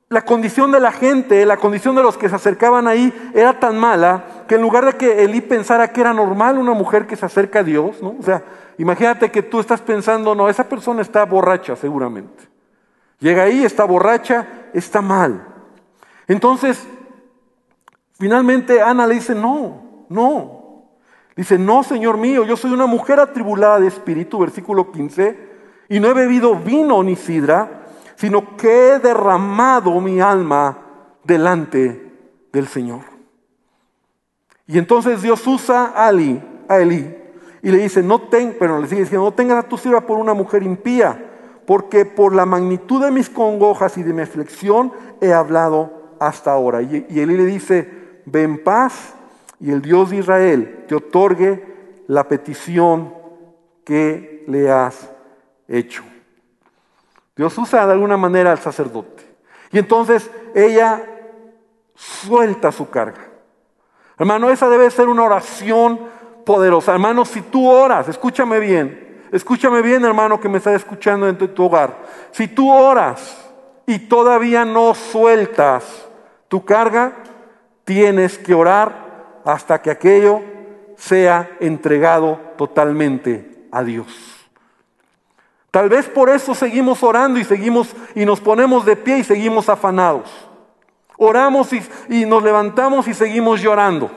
la 0.08 0.22
condición 0.24 0.70
de 0.70 0.80
la 0.80 0.92
gente, 0.92 1.44
la 1.44 1.56
condición 1.56 1.94
de 1.96 2.02
los 2.02 2.16
que 2.16 2.28
se 2.28 2.36
acercaban 2.36 2.86
ahí 2.86 3.12
era 3.34 3.58
tan 3.58 3.76
mala 3.78 4.24
que 4.46 4.54
en 4.54 4.62
lugar 4.62 4.84
de 4.84 4.92
que 4.94 5.24
Elí 5.24 5.40
pensara 5.40 5.88
que 5.88 6.00
era 6.00 6.12
normal 6.12 6.58
una 6.58 6.72
mujer 6.72 7.06
que 7.06 7.16
se 7.16 7.26
acerca 7.26 7.60
a 7.60 7.64
Dios, 7.64 8.02
¿no? 8.02 8.14
O 8.18 8.22
sea, 8.22 8.42
imagínate 8.78 9.30
que 9.30 9.42
tú 9.42 9.60
estás 9.60 9.80
pensando, 9.80 10.34
no, 10.34 10.48
esa 10.48 10.68
persona 10.68 11.02
está 11.02 11.24
borracha 11.24 11.74
seguramente. 11.76 12.44
Llega 13.18 13.44
ahí, 13.44 13.64
está 13.64 13.84
borracha, 13.84 14.46
está 14.72 15.00
mal. 15.00 15.48
Entonces, 16.28 16.86
Finalmente 18.24 18.80
Ana 18.80 19.06
le 19.06 19.16
dice, 19.16 19.34
no, 19.34 20.06
no. 20.08 20.86
Dice, 21.36 21.58
no, 21.58 21.82
Señor 21.82 22.16
mío, 22.16 22.46
yo 22.46 22.56
soy 22.56 22.72
una 22.72 22.86
mujer 22.86 23.20
atribulada 23.20 23.78
de 23.80 23.88
espíritu, 23.88 24.38
versículo 24.38 24.90
15, 24.90 25.38
y 25.90 26.00
no 26.00 26.08
he 26.08 26.14
bebido 26.14 26.54
vino 26.54 27.02
ni 27.02 27.16
sidra, 27.16 27.84
sino 28.14 28.56
que 28.56 28.92
he 28.92 28.98
derramado 28.98 30.00
mi 30.00 30.22
alma 30.22 30.78
delante 31.22 32.14
del 32.50 32.66
Señor. 32.66 33.02
Y 34.66 34.78
entonces 34.78 35.20
Dios 35.20 35.46
usa 35.46 35.92
a 35.94 36.08
Eli, 36.08 36.42
a 36.66 36.80
y 36.80 37.70
le 37.70 37.76
dice, 37.76 38.02
no 38.02 38.22
ten, 38.22 38.56
pero 38.58 38.80
le 38.80 38.88
sigue 38.88 39.02
diciendo, 39.02 39.26
no 39.26 39.34
tengas 39.34 39.62
a 39.62 39.68
tu 39.68 39.76
sierva 39.76 40.00
por 40.00 40.16
una 40.16 40.32
mujer 40.32 40.62
impía, 40.62 41.60
porque 41.66 42.06
por 42.06 42.34
la 42.34 42.46
magnitud 42.46 43.04
de 43.04 43.10
mis 43.10 43.28
congojas 43.28 43.98
y 43.98 44.02
de 44.02 44.14
mi 44.14 44.22
aflicción 44.22 44.94
he 45.20 45.34
hablado 45.34 46.14
hasta 46.20 46.52
ahora. 46.52 46.80
Y, 46.80 47.04
y 47.10 47.20
Eli 47.20 47.36
le 47.36 47.44
dice, 47.44 48.03
ve 48.26 48.42
en 48.42 48.62
paz 48.62 49.14
y 49.60 49.70
el 49.70 49.82
Dios 49.82 50.10
de 50.10 50.16
Israel 50.16 50.84
te 50.88 50.94
otorgue 50.94 51.64
la 52.06 52.28
petición 52.28 53.14
que 53.84 54.44
le 54.46 54.70
has 54.70 55.10
hecho. 55.68 56.02
Dios 57.36 57.56
usa 57.58 57.86
de 57.86 57.92
alguna 57.92 58.16
manera 58.16 58.52
al 58.52 58.58
sacerdote. 58.58 59.24
Y 59.72 59.78
entonces 59.78 60.30
ella 60.54 61.04
suelta 61.94 62.70
su 62.70 62.88
carga. 62.90 63.26
Hermano, 64.18 64.50
esa 64.50 64.68
debe 64.68 64.90
ser 64.90 65.08
una 65.08 65.24
oración 65.24 65.98
poderosa. 66.44 66.92
Hermano, 66.92 67.24
si 67.24 67.42
tú 67.42 67.68
oras, 67.68 68.08
escúchame 68.08 68.60
bien, 68.60 69.24
escúchame 69.32 69.82
bien, 69.82 70.04
hermano, 70.04 70.38
que 70.38 70.48
me 70.48 70.58
está 70.58 70.74
escuchando 70.74 71.28
en 71.28 71.36
tu 71.36 71.64
hogar. 71.64 71.96
Si 72.30 72.46
tú 72.46 72.70
oras 72.70 73.36
y 73.86 73.98
todavía 73.98 74.64
no 74.64 74.94
sueltas 74.94 76.06
tu 76.48 76.64
carga, 76.64 77.23
Tienes 77.84 78.38
que 78.38 78.54
orar 78.54 79.40
hasta 79.44 79.80
que 79.82 79.90
aquello 79.90 80.40
sea 80.96 81.50
entregado 81.60 82.40
totalmente 82.56 83.66
a 83.70 83.82
Dios. 83.82 84.06
Tal 85.70 85.88
vez 85.88 86.06
por 86.08 86.30
eso 86.30 86.54
seguimos 86.54 87.02
orando 87.02 87.38
y 87.38 87.44
seguimos 87.44 87.94
y 88.14 88.24
nos 88.24 88.40
ponemos 88.40 88.84
de 88.84 88.96
pie 88.96 89.18
y 89.18 89.24
seguimos 89.24 89.68
afanados. 89.68 90.30
Oramos 91.16 91.70
y, 92.08 92.24
nos 92.24 92.42
levantamos 92.42 93.06
y 93.06 93.14
seguimos 93.14 93.60
llorando. 93.60 94.10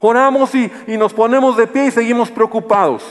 Oramos 0.00 0.54
y, 0.54 0.70
y 0.86 0.96
nos 0.96 1.12
ponemos 1.12 1.56
de 1.56 1.66
pie 1.66 1.86
y 1.86 1.90
seguimos 1.90 2.30
preocupados. 2.30 3.04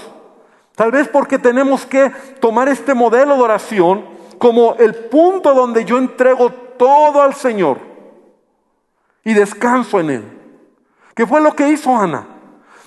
Tal 0.76 0.92
vez 0.92 1.08
porque 1.08 1.38
tenemos 1.38 1.86
que 1.86 2.10
tomar 2.40 2.68
este 2.68 2.94
modelo 2.94 3.36
de 3.36 3.42
oración 3.42 4.06
como 4.40 4.76
el 4.80 4.96
punto 4.96 5.54
donde 5.54 5.86
yo 5.86 5.98
entrego 5.98 6.52
todo 6.52 7.22
al 7.22 7.34
Señor 7.34 7.93
y 9.24 9.34
descanso 9.34 10.00
en 10.00 10.10
Él. 10.10 10.24
¿Qué 11.16 11.26
fue 11.28 11.42
lo 11.42 11.56
que 11.56 11.70
hizo 11.70 11.96
Ana? 11.96 12.28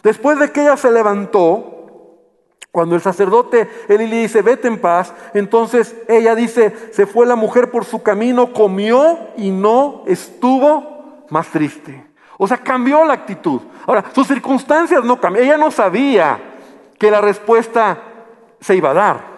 Después 0.02 0.38
de 0.38 0.50
que 0.52 0.62
ella 0.62 0.76
se 0.76 0.90
levantó, 0.90 1.76
cuando 2.70 2.94
el 2.94 3.00
sacerdote 3.00 3.68
Eli 3.88 4.06
le 4.06 4.22
dice, 4.22 4.42
vete 4.42 4.68
en 4.68 4.80
paz, 4.80 5.12
entonces 5.32 5.96
ella 6.08 6.34
dice, 6.34 6.90
se 6.92 7.06
fue 7.06 7.26
la 7.26 7.36
mujer 7.36 7.70
por 7.70 7.84
su 7.84 8.02
camino, 8.02 8.52
comió 8.52 9.18
y 9.36 9.50
no 9.50 10.02
estuvo 10.06 11.24
más 11.30 11.48
triste. 11.48 12.06
O 12.38 12.46
sea, 12.46 12.58
cambió 12.58 13.04
la 13.04 13.14
actitud. 13.14 13.62
Ahora, 13.86 14.04
sus 14.14 14.26
circunstancias 14.26 15.02
no 15.04 15.18
cambiaron. 15.18 15.48
Ella 15.48 15.56
no 15.56 15.70
sabía 15.70 16.38
que 16.98 17.10
la 17.10 17.20
respuesta 17.20 17.98
se 18.60 18.76
iba 18.76 18.90
a 18.90 18.94
dar. 18.94 19.35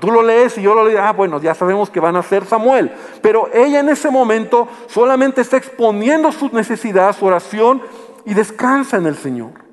Tú 0.00 0.10
lo 0.10 0.22
lees 0.22 0.56
y 0.56 0.62
yo 0.62 0.74
lo 0.74 0.88
leo, 0.88 1.02
ah, 1.02 1.12
bueno, 1.12 1.40
ya 1.40 1.54
sabemos 1.54 1.90
que 1.90 2.00
van 2.00 2.16
a 2.16 2.22
ser 2.22 2.46
Samuel. 2.46 2.90
Pero 3.20 3.50
ella 3.52 3.80
en 3.80 3.90
ese 3.90 4.10
momento 4.10 4.66
solamente 4.86 5.42
está 5.42 5.58
exponiendo 5.58 6.32
su 6.32 6.48
necesidad, 6.48 7.14
su 7.14 7.26
oración 7.26 7.82
y 8.24 8.32
descansa 8.32 8.96
en 8.96 9.06
el 9.06 9.16
Señor. 9.16 9.68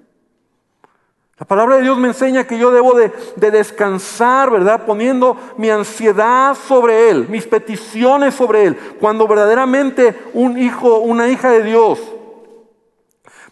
La 1.38 1.46
palabra 1.46 1.78
de 1.78 1.84
Dios 1.84 1.98
me 1.98 2.10
enseña 2.10 2.46
que 2.46 2.58
yo 2.58 2.72
debo 2.72 2.94
de, 2.94 3.12
de, 3.36 3.52
descansar, 3.52 4.50
¿verdad? 4.50 4.86
Poniendo 4.86 5.36
mi 5.58 5.70
ansiedad 5.70 6.56
sobre 6.56 7.10
Él, 7.10 7.28
mis 7.28 7.46
peticiones 7.46 8.36
sobre 8.36 8.64
Él. 8.64 8.78
Cuando 9.02 9.28
verdaderamente 9.28 10.18
un 10.34 10.58
hijo, 10.58 11.00
una 11.00 11.28
hija 11.28 11.50
de 11.50 11.64
Dios 11.64 12.00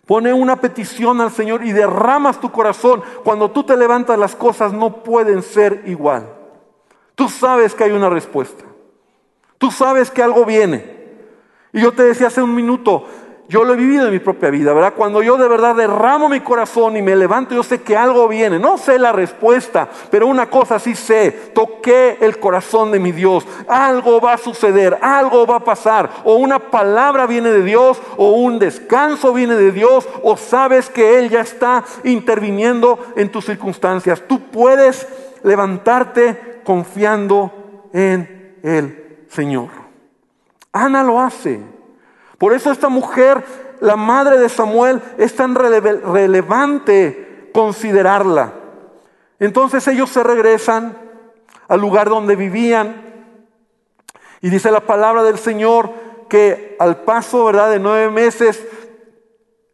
Pone 0.06 0.34
una 0.34 0.58
petición 0.58 1.22
al 1.22 1.32
Señor 1.32 1.64
y 1.66 1.72
derramas 1.72 2.40
tu 2.40 2.52
corazón. 2.52 3.02
Cuando 3.24 3.52
tú 3.52 3.64
te 3.64 3.78
levantas 3.78 4.20
las 4.20 4.36
cosas 4.36 4.74
no 4.74 5.04
pueden 5.04 5.42
ser 5.42 5.84
igual. 5.86 6.28
Tú 7.16 7.30
sabes 7.30 7.74
que 7.74 7.86
hay 7.86 7.92
una 7.92 8.10
respuesta. 8.10 8.66
Tú 9.58 9.72
sabes 9.72 10.12
que 10.12 10.22
algo 10.22 10.46
viene. 10.46 11.04
Y 11.72 11.82
yo 11.82 11.94
te 11.94 12.04
decía 12.04 12.28
hace 12.28 12.44
un 12.44 12.54
minuto, 12.54 13.06
yo 13.50 13.66
lo 13.66 13.74
he 13.74 13.78
vivido 13.78 14.06
en 14.06 14.14
mi 14.14 14.20
propia 14.20 14.50
vida, 14.50 14.74
¿verdad? 14.74 14.94
Cuando 14.96 15.22
yo 15.22 15.38
de 15.38 15.48
verdad 15.48 15.76
derramo 15.76 16.30
mi 16.30 16.40
corazón 16.40 16.96
y 16.96 17.02
me 17.02 17.16
levanto, 17.16 17.54
yo 17.54 17.62
sé 17.62 17.82
que 17.82 17.96
algo 17.96 18.28
viene. 18.28 18.58
No 18.58 18.78
sé 18.78 18.98
la 18.98 19.12
respuesta, 19.12 19.90
pero 20.10 20.28
una 20.28 20.50
cosa 20.50 20.80
sí 20.80 20.96
sé. 20.96 21.32
Toqué 21.54 22.18
el 22.22 22.40
corazón 22.40 22.92
de 22.92 23.00
mi 23.00 23.12
Dios. 23.12 23.46
Algo 23.68 24.22
va 24.22 24.34
a 24.34 24.38
suceder, 24.38 24.98
algo 25.02 25.46
va 25.46 25.58
a 25.58 25.64
pasar. 25.64 26.10
O 26.24 26.36
una 26.36 26.58
palabra 26.58 27.28
viene 27.28 27.52
de 27.52 27.64
Dios, 27.64 28.02
o 28.16 28.32
un 28.32 28.60
descanso 28.60 29.34
viene 29.34 29.56
de 29.56 29.72
Dios, 29.72 30.08
o 30.24 30.38
sabes 30.38 30.90
que 30.90 31.20
Él 31.20 31.30
ya 31.30 31.42
está 31.42 31.84
interviniendo 32.06 32.98
en 33.18 33.30
tus 33.30 33.46
circunstancias. 33.46 34.24
Tú 34.26 34.40
puedes 34.40 35.06
levantarte 35.44 36.62
confiando 36.64 37.52
en 37.92 38.58
el 38.64 39.26
Señor. 39.28 39.70
Ana 40.72 41.04
lo 41.04 41.20
hace. 41.20 41.73
Por 42.44 42.52
eso 42.52 42.72
esta 42.72 42.90
mujer, 42.90 43.42
la 43.80 43.96
madre 43.96 44.38
de 44.38 44.50
Samuel, 44.50 45.02
es 45.18 45.34
tan 45.34 45.56
relevante 45.56 47.50
considerarla. 47.54 48.52
Entonces 49.40 49.88
ellos 49.88 50.10
se 50.10 50.24
regresan 50.24 50.98
al 51.70 51.80
lugar 51.80 52.10
donde 52.10 52.36
vivían 52.36 53.02
y 54.42 54.50
dice 54.50 54.72
la 54.72 54.82
palabra 54.82 55.24
del 55.24 55.38
Señor 55.38 55.90
que 56.28 56.76
al 56.82 57.04
paso, 57.04 57.46
¿verdad?, 57.46 57.72
de 57.72 57.80
nueve 57.80 58.12
meses, 58.12 58.62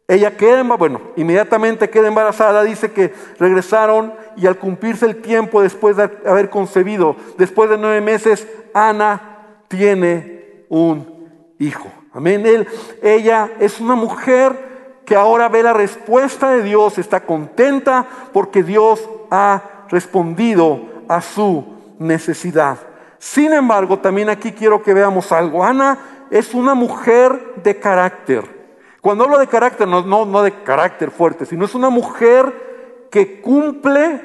ella 0.06 0.36
queda, 0.36 0.62
bueno, 0.62 1.00
inmediatamente 1.16 1.90
queda 1.90 2.06
embarazada, 2.06 2.62
dice 2.62 2.92
que 2.92 3.12
regresaron 3.40 4.14
y 4.36 4.46
al 4.46 4.58
cumplirse 4.58 5.06
el 5.06 5.20
tiempo 5.20 5.60
después 5.60 5.96
de 5.96 6.08
haber 6.24 6.50
concebido, 6.50 7.16
después 7.36 7.68
de 7.68 7.78
nueve 7.78 8.00
meses, 8.00 8.46
Ana 8.72 9.56
tiene 9.66 10.66
un 10.68 11.26
hijo. 11.58 11.90
Amén. 12.12 12.44
Él, 12.46 12.66
ella 13.02 13.50
es 13.60 13.80
una 13.80 13.94
mujer 13.94 14.70
que 15.04 15.16
ahora 15.16 15.48
ve 15.48 15.62
la 15.62 15.72
respuesta 15.72 16.50
de 16.50 16.62
Dios, 16.62 16.98
está 16.98 17.20
contenta 17.24 18.06
porque 18.32 18.62
Dios 18.62 19.08
ha 19.30 19.62
respondido 19.88 20.80
a 21.08 21.20
su 21.20 21.64
necesidad. 21.98 22.78
Sin 23.18 23.52
embargo, 23.52 23.98
también 23.98 24.28
aquí 24.30 24.52
quiero 24.52 24.82
que 24.82 24.94
veamos 24.94 25.32
algo. 25.32 25.64
Ana 25.64 26.26
es 26.30 26.54
una 26.54 26.74
mujer 26.74 27.54
de 27.62 27.78
carácter. 27.78 28.60
Cuando 29.00 29.24
hablo 29.24 29.38
de 29.38 29.46
carácter, 29.46 29.88
no, 29.88 30.02
no, 30.02 30.24
no 30.24 30.42
de 30.42 30.62
carácter 30.62 31.10
fuerte, 31.10 31.46
sino 31.46 31.64
es 31.64 31.74
una 31.74 31.90
mujer 31.90 33.08
que 33.10 33.40
cumple 33.40 34.20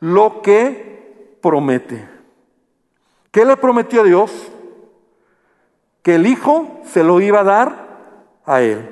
lo 0.00 0.42
que 0.42 1.36
promete. 1.40 2.08
¿Qué 3.30 3.44
le 3.44 3.56
prometió 3.56 4.04
Dios? 4.04 4.51
Que 6.02 6.16
el 6.16 6.26
hijo 6.26 6.80
se 6.86 7.04
lo 7.04 7.20
iba 7.20 7.40
a 7.40 7.44
dar 7.44 7.86
a 8.44 8.60
él. 8.60 8.88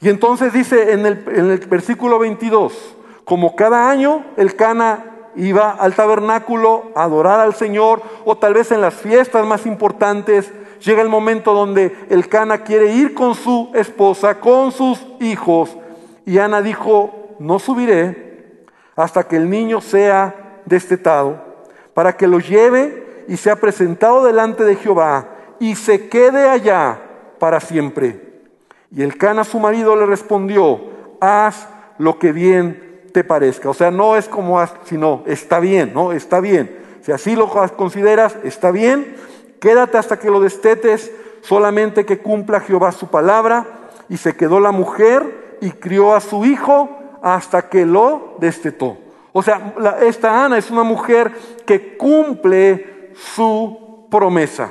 Y 0.00 0.08
entonces 0.08 0.52
dice 0.52 0.92
en 0.92 1.06
el, 1.06 1.24
en 1.28 1.50
el 1.50 1.58
versículo 1.66 2.18
22, 2.18 2.96
como 3.24 3.56
cada 3.56 3.90
año 3.90 4.24
el 4.36 4.54
Cana 4.54 5.04
iba 5.34 5.70
al 5.70 5.94
tabernáculo 5.94 6.92
a 6.94 7.04
adorar 7.04 7.40
al 7.40 7.54
Señor, 7.54 8.02
o 8.24 8.36
tal 8.36 8.54
vez 8.54 8.70
en 8.72 8.80
las 8.80 8.94
fiestas 8.94 9.44
más 9.46 9.66
importantes, 9.66 10.52
llega 10.80 11.02
el 11.02 11.08
momento 11.08 11.52
donde 11.52 11.96
el 12.10 12.28
Cana 12.28 12.62
quiere 12.62 12.92
ir 12.92 13.14
con 13.14 13.34
su 13.34 13.70
esposa, 13.74 14.38
con 14.40 14.72
sus 14.72 15.04
hijos, 15.20 15.76
y 16.24 16.38
Ana 16.38 16.60
dijo, 16.60 17.36
no 17.38 17.58
subiré 17.58 18.66
hasta 18.94 19.26
que 19.26 19.36
el 19.36 19.48
niño 19.48 19.80
sea 19.80 20.60
destetado, 20.66 21.42
para 21.94 22.16
que 22.16 22.26
lo 22.26 22.38
lleve 22.38 23.24
y 23.28 23.36
sea 23.36 23.56
presentado 23.56 24.24
delante 24.24 24.64
de 24.64 24.76
Jehová 24.76 25.37
y 25.60 25.74
se 25.74 26.08
quede 26.08 26.48
allá 26.48 27.00
para 27.38 27.60
siempre. 27.60 28.28
Y 28.94 29.02
el 29.02 29.16
Cana, 29.18 29.44
su 29.44 29.58
marido, 29.58 29.96
le 29.96 30.06
respondió, 30.06 30.80
haz 31.20 31.68
lo 31.98 32.18
que 32.18 32.32
bien 32.32 33.02
te 33.12 33.24
parezca. 33.24 33.68
O 33.68 33.74
sea, 33.74 33.90
no 33.90 34.16
es 34.16 34.28
como 34.28 34.60
haz, 34.60 34.72
sino 34.84 35.22
está 35.26 35.60
bien, 35.60 35.92
¿no? 35.94 36.12
Está 36.12 36.40
bien. 36.40 36.76
Si 37.02 37.12
así 37.12 37.36
lo 37.36 37.48
consideras, 37.76 38.36
está 38.44 38.70
bien. 38.70 39.16
Quédate 39.60 39.98
hasta 39.98 40.18
que 40.18 40.30
lo 40.30 40.40
destetes, 40.40 41.12
solamente 41.42 42.06
que 42.06 42.18
cumpla 42.18 42.60
Jehová 42.60 42.92
su 42.92 43.08
palabra. 43.08 43.66
Y 44.08 44.16
se 44.16 44.36
quedó 44.36 44.60
la 44.60 44.72
mujer 44.72 45.58
y 45.60 45.70
crió 45.72 46.14
a 46.14 46.20
su 46.20 46.44
hijo 46.44 46.88
hasta 47.22 47.68
que 47.68 47.84
lo 47.84 48.36
destetó. 48.38 48.96
O 49.32 49.42
sea, 49.42 49.74
esta 50.02 50.44
Ana 50.44 50.58
es 50.58 50.70
una 50.70 50.82
mujer 50.82 51.32
que 51.66 51.96
cumple 51.96 53.12
su 53.14 54.06
promesa. 54.10 54.70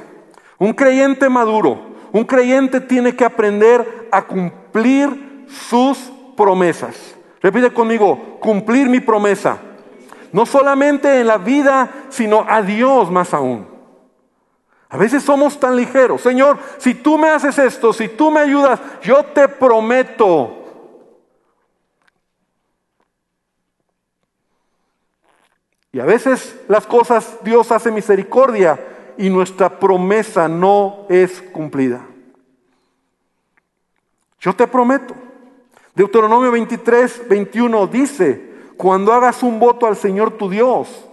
Un 0.60 0.74
creyente 0.74 1.30
maduro, 1.30 1.80
un 2.12 2.24
creyente 2.24 2.82
tiene 2.82 3.16
que 3.16 3.26
aprender 3.26 4.08
a 4.12 4.26
cumplir 4.26 5.46
sus 5.70 5.98
promesas. 6.36 7.16
Repite 7.42 7.72
conmigo, 7.72 8.38
cumplir 8.40 8.90
mi 8.90 9.00
promesa. 9.00 9.58
No 10.32 10.46
solamente 10.46 11.22
en 11.22 11.28
la 11.28 11.38
vida, 11.38 11.90
sino 12.10 12.46
a 12.48 12.62
Dios 12.62 13.12
más 13.12 13.34
aún. 13.34 13.68
A 14.90 14.98
veces 14.98 15.24
somos 15.24 15.60
tan 15.60 15.76
ligeros. 15.76 16.22
Señor, 16.22 16.58
si 16.78 16.96
tú 16.96 17.18
me 17.18 17.30
haces 17.30 17.60
esto, 17.60 17.94
si 17.94 18.08
tú 18.08 18.32
me 18.32 18.40
ayudas, 18.40 18.80
yo 19.02 19.24
te 19.24 19.48
prometo. 19.48 20.54
Y 25.92 26.00
a 26.00 26.06
veces 26.06 26.56
las 26.68 26.86
cosas 26.86 27.38
Dios 27.44 27.72
hace 27.72 27.92
misericordia 27.92 28.80
y 29.18 29.30
nuestra 29.30 29.80
promesa 29.80 30.48
no 30.48 31.06
es 31.10 31.42
cumplida. 31.42 32.02
Yo 34.40 34.56
te 34.56 34.68
prometo. 34.68 35.16
Deuteronomio 35.96 36.52
23, 36.52 37.28
21 37.28 37.88
dice, 37.88 38.54
cuando 38.78 39.12
hagas 39.12 39.42
un 39.42 39.60
voto 39.60 39.88
al 39.88 39.98
Señor 39.98 40.38
tu 40.38 40.50
Dios, 40.50 41.06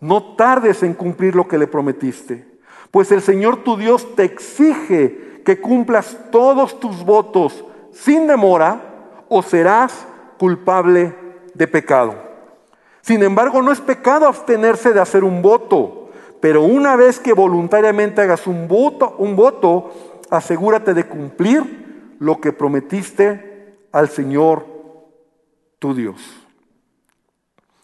no 0.00 0.34
tardes 0.34 0.82
en 0.82 0.94
cumplir 0.94 1.36
lo 1.36 1.46
que 1.46 1.58
le 1.58 1.66
prometiste, 1.66 2.48
pues 2.90 3.12
el 3.12 3.20
Señor 3.20 3.58
tu 3.58 3.76
Dios 3.76 4.16
te 4.16 4.24
exige 4.24 5.42
que 5.44 5.60
cumplas 5.60 6.16
todos 6.30 6.80
tus 6.80 7.04
votos 7.04 7.64
sin 7.92 8.26
demora 8.26 8.80
o 9.28 9.42
serás 9.42 10.06
culpable 10.38 11.14
de 11.52 11.68
pecado. 11.68 12.14
Sin 13.02 13.22
embargo, 13.22 13.60
no 13.60 13.72
es 13.72 13.80
pecado 13.80 14.26
abstenerse 14.26 14.92
de 14.92 15.00
hacer 15.00 15.22
un 15.22 15.42
voto 15.42 15.99
pero 16.40 16.62
una 16.62 16.96
vez 16.96 17.20
que 17.20 17.32
voluntariamente 17.32 18.22
hagas 18.22 18.46
un 18.46 18.66
voto, 18.66 19.14
un 19.18 19.36
voto, 19.36 19.90
asegúrate 20.30 20.94
de 20.94 21.04
cumplir 21.04 22.16
lo 22.18 22.40
que 22.40 22.52
prometiste 22.52 23.76
al 23.92 24.08
Señor 24.08 24.66
tu 25.78 25.94
Dios. 25.94 26.20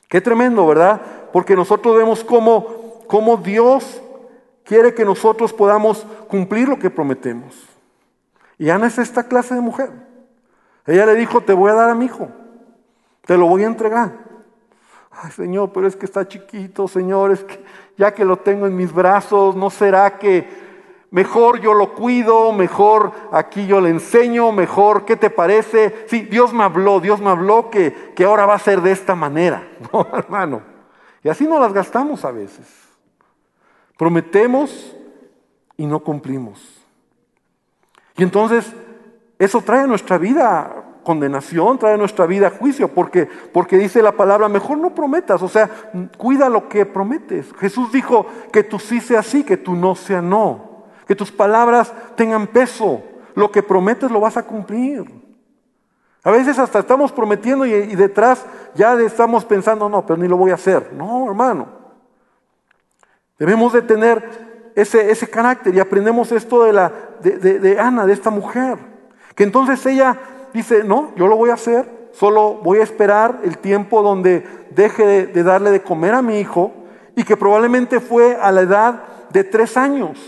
Qué 0.08 0.20
tremendo, 0.20 0.66
¿verdad? 0.66 1.00
Porque 1.32 1.56
nosotros 1.56 1.96
vemos 1.96 2.22
cómo, 2.24 3.02
cómo 3.06 3.36
Dios 3.36 4.00
quiere 4.64 4.94
que 4.94 5.04
nosotros 5.04 5.52
podamos 5.52 6.06
cumplir 6.28 6.68
lo 6.68 6.78
que 6.78 6.90
prometemos. 6.90 7.54
Y 8.58 8.70
Ana 8.70 8.86
es 8.86 8.98
esta 8.98 9.24
clase 9.24 9.54
de 9.54 9.60
mujer. 9.60 9.90
Ella 10.86 11.06
le 11.06 11.14
dijo, 11.14 11.40
te 11.40 11.52
voy 11.52 11.70
a 11.70 11.74
dar 11.74 11.90
a 11.90 11.94
mi 11.94 12.06
hijo, 12.06 12.28
te 13.26 13.36
lo 13.36 13.46
voy 13.48 13.64
a 13.64 13.66
entregar. 13.66 14.12
Ay, 15.10 15.30
Señor, 15.32 15.72
pero 15.72 15.86
es 15.86 15.96
que 15.96 16.06
está 16.06 16.28
chiquito, 16.28 16.86
Señor, 16.86 17.32
es 17.32 17.42
que 17.42 17.64
ya 17.96 18.14
que 18.14 18.24
lo 18.24 18.38
tengo 18.38 18.66
en 18.66 18.76
mis 18.76 18.92
brazos, 18.92 19.56
¿no 19.56 19.70
será 19.70 20.18
que 20.18 20.48
mejor 21.10 21.60
yo 21.60 21.74
lo 21.74 21.94
cuido, 21.94 22.52
mejor 22.52 23.12
aquí 23.32 23.66
yo 23.66 23.80
le 23.80 23.90
enseño, 23.90 24.52
mejor, 24.52 25.04
¿qué 25.04 25.16
te 25.16 25.30
parece? 25.30 26.04
Sí, 26.08 26.22
Dios 26.22 26.52
me 26.52 26.64
habló, 26.64 27.00
Dios 27.00 27.20
me 27.20 27.30
habló 27.30 27.70
que, 27.70 28.12
que 28.14 28.24
ahora 28.24 28.46
va 28.46 28.54
a 28.54 28.58
ser 28.58 28.82
de 28.82 28.92
esta 28.92 29.14
manera, 29.14 29.66
¿no, 29.92 30.06
hermano? 30.12 30.62
Y 31.22 31.28
así 31.28 31.46
nos 31.46 31.60
las 31.60 31.72
gastamos 31.72 32.24
a 32.24 32.30
veces. 32.30 32.66
Prometemos 33.96 34.94
y 35.76 35.86
no 35.86 36.00
cumplimos. 36.00 36.60
Y 38.16 38.22
entonces 38.22 38.72
eso 39.38 39.60
trae 39.60 39.80
a 39.80 39.86
nuestra 39.86 40.18
vida 40.18 40.85
condenación, 41.06 41.78
trae 41.78 41.96
nuestra 41.96 42.26
vida 42.26 42.50
juicio, 42.50 42.88
porque, 42.88 43.28
porque 43.52 43.78
dice 43.78 44.02
la 44.02 44.10
palabra, 44.10 44.48
mejor 44.48 44.76
no 44.78 44.92
prometas, 44.92 45.40
o 45.40 45.48
sea, 45.48 45.70
cuida 46.18 46.48
lo 46.48 46.68
que 46.68 46.84
prometes. 46.84 47.46
Jesús 47.60 47.92
dijo 47.92 48.26
que 48.52 48.64
tu 48.64 48.80
sí 48.80 49.00
sea 49.00 49.22
sí, 49.22 49.44
que 49.44 49.56
tu 49.56 49.76
no 49.76 49.94
sea 49.94 50.20
no, 50.20 50.86
que 51.06 51.14
tus 51.14 51.30
palabras 51.30 51.92
tengan 52.16 52.48
peso, 52.48 53.04
lo 53.36 53.52
que 53.52 53.62
prometes 53.62 54.10
lo 54.10 54.18
vas 54.18 54.36
a 54.36 54.42
cumplir. 54.42 55.04
A 56.24 56.32
veces 56.32 56.58
hasta 56.58 56.80
estamos 56.80 57.12
prometiendo 57.12 57.64
y, 57.64 57.94
detrás 57.94 58.44
ya 58.74 59.00
estamos 59.00 59.44
pensando, 59.44 59.88
no, 59.88 60.04
pero 60.04 60.16
ni 60.16 60.26
lo 60.26 60.36
voy 60.36 60.50
a 60.50 60.54
hacer. 60.54 60.92
No, 60.92 61.28
hermano. 61.28 61.68
Debemos 63.38 63.72
de 63.72 63.82
tener 63.82 64.72
ese, 64.74 65.08
ese 65.08 65.30
carácter 65.30 65.72
y 65.72 65.78
aprendemos 65.78 66.32
esto 66.32 66.64
de, 66.64 66.72
la, 66.72 66.92
de, 67.20 67.60
de 67.60 67.78
Ana, 67.78 68.06
de 68.06 68.12
esta 68.12 68.30
mujer, 68.30 68.76
que 69.36 69.44
entonces 69.44 69.86
ella 69.86 70.18
dice, 70.56 70.84
no, 70.84 71.12
yo 71.16 71.28
lo 71.28 71.36
voy 71.36 71.50
a 71.50 71.54
hacer, 71.54 72.08
solo 72.12 72.54
voy 72.62 72.78
a 72.78 72.82
esperar 72.82 73.40
el 73.44 73.58
tiempo 73.58 74.02
donde 74.02 74.44
deje 74.70 75.26
de, 75.26 75.42
darle 75.42 75.70
de 75.70 75.82
comer 75.82 76.14
a 76.14 76.22
mi 76.22 76.38
hijo 76.38 76.72
y 77.14 77.24
que 77.24 77.36
probablemente 77.36 78.00
fue 78.00 78.36
a 78.40 78.50
la 78.52 78.62
edad 78.62 79.02
de 79.30 79.44
tres 79.44 79.76
años. 79.76 80.18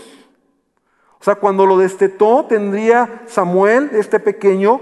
O 1.19 1.23
sea, 1.23 1.35
cuando 1.35 1.65
lo 1.65 1.77
destetó 1.77 2.45
tendría 2.45 3.23
Samuel, 3.25 3.89
este 3.93 4.19
pequeño, 4.19 4.79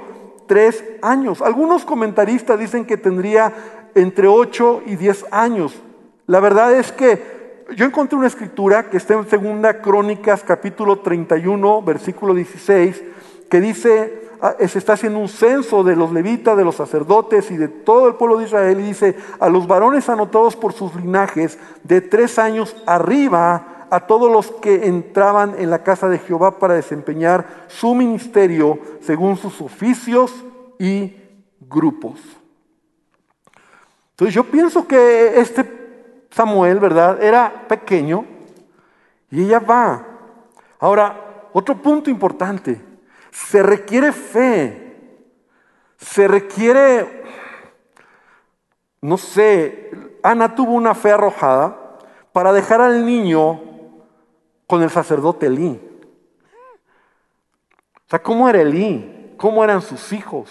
tres 0.48 0.84
años. 1.02 1.42
Algunos 1.42 1.86
comentaristas 1.86 2.60
dicen 2.60 2.86
que 2.86 2.98
tendría 2.98 3.54
entre 3.96 4.28
ocho 4.28 4.82
y 4.86 4.96
diez 4.96 5.26
años. 5.32 5.82
La 6.28 6.40
verdad 6.40 6.74
es 6.74 6.92
que 6.92 7.66
yo 7.76 7.86
encontré 7.86 8.18
una 8.18 8.28
escritura 8.28 8.90
que 8.90 8.98
está 8.98 9.14
en 9.14 9.28
Segunda 9.30 9.82
Crónicas 9.82 10.44
capítulo 10.44 11.00
31, 11.00 11.82
versículo 11.82 12.34
16, 12.34 13.04
que 13.50 13.62
dice, 13.62 14.27
se 14.68 14.80
está 14.80 14.94
haciendo 14.94 15.20
un 15.20 15.28
censo 15.28 15.84
de 15.84 15.96
los 15.96 16.12
levitas, 16.12 16.58
de 16.58 16.64
los 16.64 16.76
sacerdotes 16.76 17.50
y 17.52 17.58
de 17.58 17.68
todo 17.68 18.08
el 18.08 18.16
pueblo 18.16 18.38
de 18.38 18.46
Israel 18.46 18.80
y 18.80 18.84
dice, 18.84 19.16
a 19.40 19.50
los 19.50 19.68
varones 19.68 20.10
anotados 20.10 20.56
por 20.56 20.74
sus 20.74 20.96
linajes 20.96 21.58
de 21.84 22.02
tres 22.02 22.38
años 22.40 22.76
arriba, 22.86 23.88
a 23.90 24.02
todos 24.02 24.32
los 24.32 24.52
que 24.52 24.88
entraban 24.88 25.56
en 25.58 25.70
la 25.70 25.84
casa 25.84 26.10
de 26.10 26.20
Jehová 26.20 26.60
para 26.60 26.74
desempeñar 26.74 27.66
su 27.68 27.96
ministerio 27.96 28.80
según 29.02 29.38
sus 29.38 29.62
oficios 29.62 30.34
y 30.78 31.16
grupos. 31.62 32.20
Entonces 34.12 34.34
yo 34.34 34.44
pienso 34.44 34.88
que 34.88 35.40
este 35.40 36.28
Samuel, 36.32 36.80
¿verdad? 36.80 37.22
Era 37.22 37.68
pequeño 37.68 38.26
y 39.32 39.44
ella 39.44 39.60
va. 39.60 40.06
Ahora, 40.80 41.50
otro 41.54 41.76
punto 41.82 42.10
importante. 42.10 42.80
Se 43.46 43.62
requiere 43.62 44.12
fe, 44.12 44.98
se 45.98 46.28
requiere, 46.28 47.24
no 49.00 49.16
sé, 49.16 49.92
Ana 50.24 50.56
tuvo 50.56 50.74
una 50.74 50.96
fe 50.96 51.12
arrojada 51.12 52.00
para 52.34 52.52
dejar 52.52 52.82
al 52.82 53.06
niño 53.06 53.62
con 54.66 54.82
el 54.82 54.90
sacerdote 54.90 55.46
Elí. 55.46 55.80
O 57.96 58.10
sea, 58.10 58.22
¿cómo 58.22 58.50
era 58.50 58.60
Elí? 58.60 59.36
¿Cómo 59.38 59.64
eran 59.64 59.84
sus 59.84 60.12
hijos? 60.12 60.50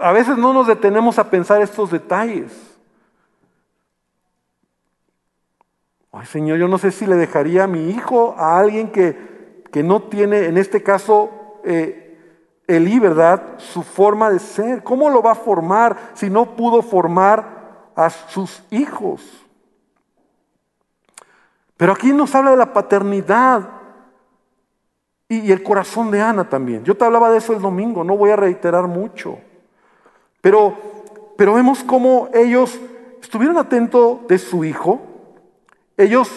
A 0.00 0.12
veces 0.12 0.38
no 0.38 0.54
nos 0.54 0.66
detenemos 0.66 1.18
a 1.18 1.30
pensar 1.30 1.60
estos 1.60 1.90
detalles. 1.90 2.75
Ay, 6.18 6.24
Señor, 6.24 6.56
yo 6.56 6.66
no 6.66 6.78
sé 6.78 6.92
si 6.92 7.04
le 7.06 7.16
dejaría 7.16 7.64
a 7.64 7.66
mi 7.66 7.90
hijo 7.90 8.34
a 8.38 8.58
alguien 8.58 8.90
que, 8.90 9.62
que 9.70 9.82
no 9.82 10.04
tiene, 10.04 10.46
en 10.46 10.56
este 10.56 10.82
caso, 10.82 11.60
eh, 11.62 12.06
Elí, 12.66 12.98
¿verdad? 12.98 13.58
Su 13.58 13.82
forma 13.82 14.30
de 14.30 14.38
ser. 14.38 14.82
¿Cómo 14.82 15.10
lo 15.10 15.22
va 15.22 15.32
a 15.32 15.34
formar 15.34 16.12
si 16.14 16.30
no 16.30 16.56
pudo 16.56 16.80
formar 16.80 17.90
a 17.94 18.08
sus 18.08 18.62
hijos? 18.70 19.20
Pero 21.76 21.92
aquí 21.92 22.14
nos 22.14 22.34
habla 22.34 22.52
de 22.52 22.56
la 22.56 22.72
paternidad 22.72 23.68
y, 25.28 25.52
el 25.52 25.62
corazón 25.62 26.10
de 26.10 26.22
Ana 26.22 26.48
también. 26.48 26.82
Yo 26.82 26.96
te 26.96 27.04
hablaba 27.04 27.30
de 27.30 27.38
eso 27.38 27.52
el 27.52 27.60
domingo, 27.60 28.04
no 28.04 28.16
voy 28.16 28.30
a 28.30 28.36
reiterar 28.36 28.86
mucho. 28.86 29.38
Pero, 30.40 30.78
pero 31.36 31.52
vemos 31.52 31.84
cómo 31.84 32.30
ellos 32.32 32.80
estuvieron 33.20 33.58
atentos 33.58 34.26
de 34.28 34.38
su 34.38 34.64
hijo. 34.64 35.05
Ellos 35.96 36.30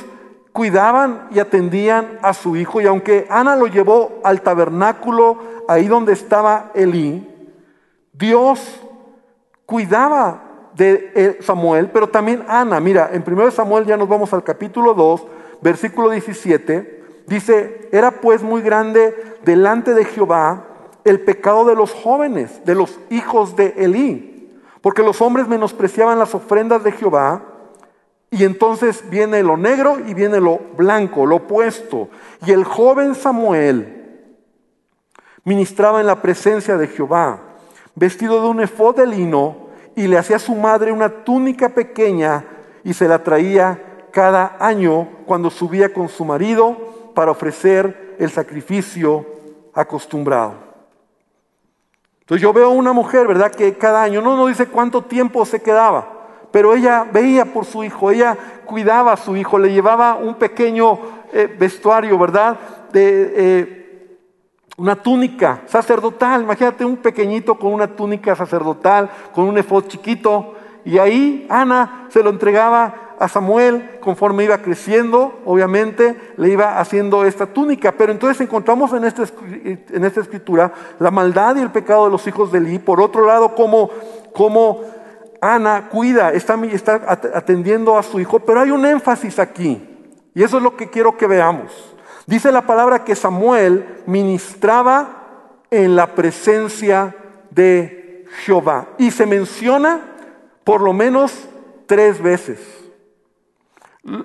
cuidaban 0.54 1.28
y 1.32 1.40
atendían 1.40 2.20
a 2.22 2.34
su 2.34 2.56
hijo 2.56 2.82
y 2.82 2.88
aunque 2.88 3.28
Ana 3.30 3.56
lo 3.56 3.68
llevó 3.68 4.20
al 4.24 4.42
tabernáculo, 4.42 5.38
ahí 5.68 5.88
donde 5.88 6.14
estaba 6.14 6.72
Elí, 6.74 7.28
Dios 8.14 8.82
cuidaba 9.66 10.44
de 10.76 11.12
eh, 11.14 11.38
Samuel, 11.42 11.90
pero 11.92 12.08
también 12.08 12.44
Ana. 12.48 12.80
Mira, 12.80 13.10
en 13.14 13.24
1 13.26 13.52
Samuel 13.52 13.86
ya 13.86 13.98
nos 13.98 14.10
vamos 14.10 14.34
al 14.34 14.44
capítulo 14.44 14.94
2, 14.94 15.26
versículo 15.62 16.10
17. 16.10 17.24
Dice, 17.28 17.90
era 17.92 18.12
pues 18.12 18.42
muy 18.42 18.62
grande 18.62 19.38
delante 19.44 19.94
de 19.94 20.06
Jehová 20.06 20.66
el 21.04 21.22
pecado 21.22 21.66
de 21.66 21.76
los 21.76 21.94
jóvenes, 21.94 22.66
de 22.66 22.76
los 22.76 23.00
hijos 23.10 23.56
de 23.56 23.74
Elí, 23.78 24.52
porque 24.82 25.04
los 25.04 25.22
hombres 25.22 25.48
menospreciaban 25.48 26.20
las 26.20 26.34
ofrendas 26.36 26.84
de 26.84 26.92
Jehová, 26.92 27.44
y 28.32 28.44
entonces 28.44 29.10
viene 29.10 29.42
lo 29.42 29.58
negro 29.58 29.98
y 30.06 30.14
viene 30.14 30.40
lo 30.40 30.60
blanco, 30.78 31.26
lo 31.26 31.38
opuesto. 31.38 32.10
Y 32.46 32.52
el 32.52 32.64
joven 32.64 33.16
Samuel 33.16 34.28
ministraba 35.44 36.00
en 36.00 36.08
la 36.08 36.22
presencia 36.22 36.78
de 36.78 36.88
Jehová, 36.88 37.40
vestido 37.96 38.42
de 38.42 38.48
un 38.48 38.62
efod 38.62 38.98
de 38.98 39.08
lino, 39.08 39.70
y 39.96 40.08
le 40.08 40.18
hacía 40.18 40.36
a 40.36 40.40
su 40.40 40.56
madre 40.56 40.92
una 40.92 41.10
túnica 41.10 41.70
pequeña 41.70 42.46
y 42.84 42.94
se 42.94 43.08
la 43.08 43.24
traía 43.24 44.08
cada 44.12 44.58
año 44.60 45.10
cuando 45.26 45.50
subía 45.50 45.92
con 45.92 46.08
su 46.08 46.24
marido 46.24 47.12
para 47.14 47.32
ofrecer 47.32 48.16
el 48.20 48.30
sacrificio 48.30 49.26
acostumbrado. 49.74 50.54
Entonces 52.22 52.42
yo 52.44 52.54
veo 52.54 52.70
una 52.70 52.94
mujer, 52.94 53.28
¿verdad? 53.28 53.52
Que 53.52 53.74
cada 53.78 54.04
año, 54.04 54.22
no 54.22 54.38
nos 54.38 54.50
dice 54.50 54.68
cuánto 54.68 55.04
tiempo 55.04 55.46
se 55.46 55.62
quedaba, 55.62 56.19
pero 56.52 56.74
ella 56.74 57.06
veía 57.12 57.46
por 57.46 57.66
su 57.66 57.84
hijo, 57.84 58.12
ella 58.12 58.38
cuidaba 58.66 59.14
a 59.14 59.18
su 59.18 59.36
hijo, 59.36 59.60
le 59.60 59.72
llevaba 59.72 60.16
un 60.16 60.36
pequeño 60.36 61.00
eh, 61.32 61.54
vestuario, 61.60 62.18
¿verdad? 62.18 62.58
De 62.92 63.34
eh, 63.36 64.18
una 64.78 64.96
túnica 64.96 65.62
sacerdotal. 65.68 66.42
Imagínate 66.44 66.86
un 66.86 66.98
pequeñito 66.98 67.56
con 67.56 67.74
una 67.74 67.88
túnica 67.88 68.36
sacerdotal, 68.36 69.10
con 69.34 69.46
un 69.46 69.58
efod 69.58 69.88
chiquito, 69.88 70.56
y 70.86 70.98
ahí 70.98 71.46
Ana 71.50 72.08
se 72.10 72.24
lo 72.24 72.30
entregaba 72.30 73.10
a 73.20 73.28
Samuel, 73.28 74.00
conforme 74.00 74.46
iba 74.46 74.60
creciendo, 74.60 75.42
obviamente, 75.46 76.34
le 76.38 76.50
iba 76.50 76.80
haciendo 76.80 77.26
esta 77.26 77.48
túnica. 77.48 77.92
Pero 77.92 78.14
entonces 78.14 78.40
encontramos 78.40 78.94
en 78.94 79.04
esta, 79.04 79.24
en 79.54 80.06
esta 80.06 80.22
escritura 80.22 80.72
la 81.00 81.12
maldad 81.12 81.58
y 81.58 81.62
el 81.62 81.70
pecado 81.70 82.06
de 82.06 82.12
los 82.12 82.26
hijos 82.28 82.52
de 82.52 82.60
Eli. 82.60 82.80
Por 82.80 83.02
otro 83.02 83.28
lado, 83.28 83.56
como, 83.56 83.90
como 84.34 84.80
Ana 85.42 85.90
cuida, 85.90 86.32
está, 86.34 86.56
está 86.72 87.02
atendiendo 87.34 87.98
a 87.98 88.04
su 88.04 88.20
hijo, 88.20 88.40
pero 88.40 88.62
hay 88.62 88.72
un 88.72 88.86
énfasis 88.86 89.40
aquí. 89.40 89.86
Y 90.34 90.44
eso 90.44 90.58
es 90.58 90.64
lo 90.64 90.76
que 90.76 90.90
quiero 90.90 91.18
que 91.18 91.28
veamos. 91.28 91.72
Dice 92.26 92.52
la 92.52 92.62
palabra 92.62 93.04
que 93.04 93.16
Samuel 93.16 94.04
ministraba 94.06 95.64
en 95.72 95.96
la 95.96 96.14
presencia 96.16 97.16
de 97.50 98.26
Jehová. 98.46 98.90
Y 98.98 99.12
se 99.12 99.26
menciona 99.26 100.02
por 100.64 100.82
lo 100.82 100.94
menos 100.94 101.48
tres 101.88 102.22
veces. 102.22 102.60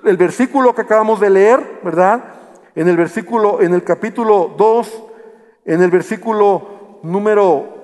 El 0.03 0.17
versículo 0.17 0.75
que 0.75 0.81
acabamos 0.81 1.19
de 1.19 1.29
leer, 1.29 1.79
¿verdad? 1.83 2.23
En 2.75 2.87
el 2.87 2.97
versículo, 2.97 3.61
en 3.61 3.73
el 3.73 3.83
capítulo 3.83 4.53
2, 4.57 5.03
en 5.65 5.81
el 5.81 5.89
versículo 5.89 6.99
número 7.03 7.74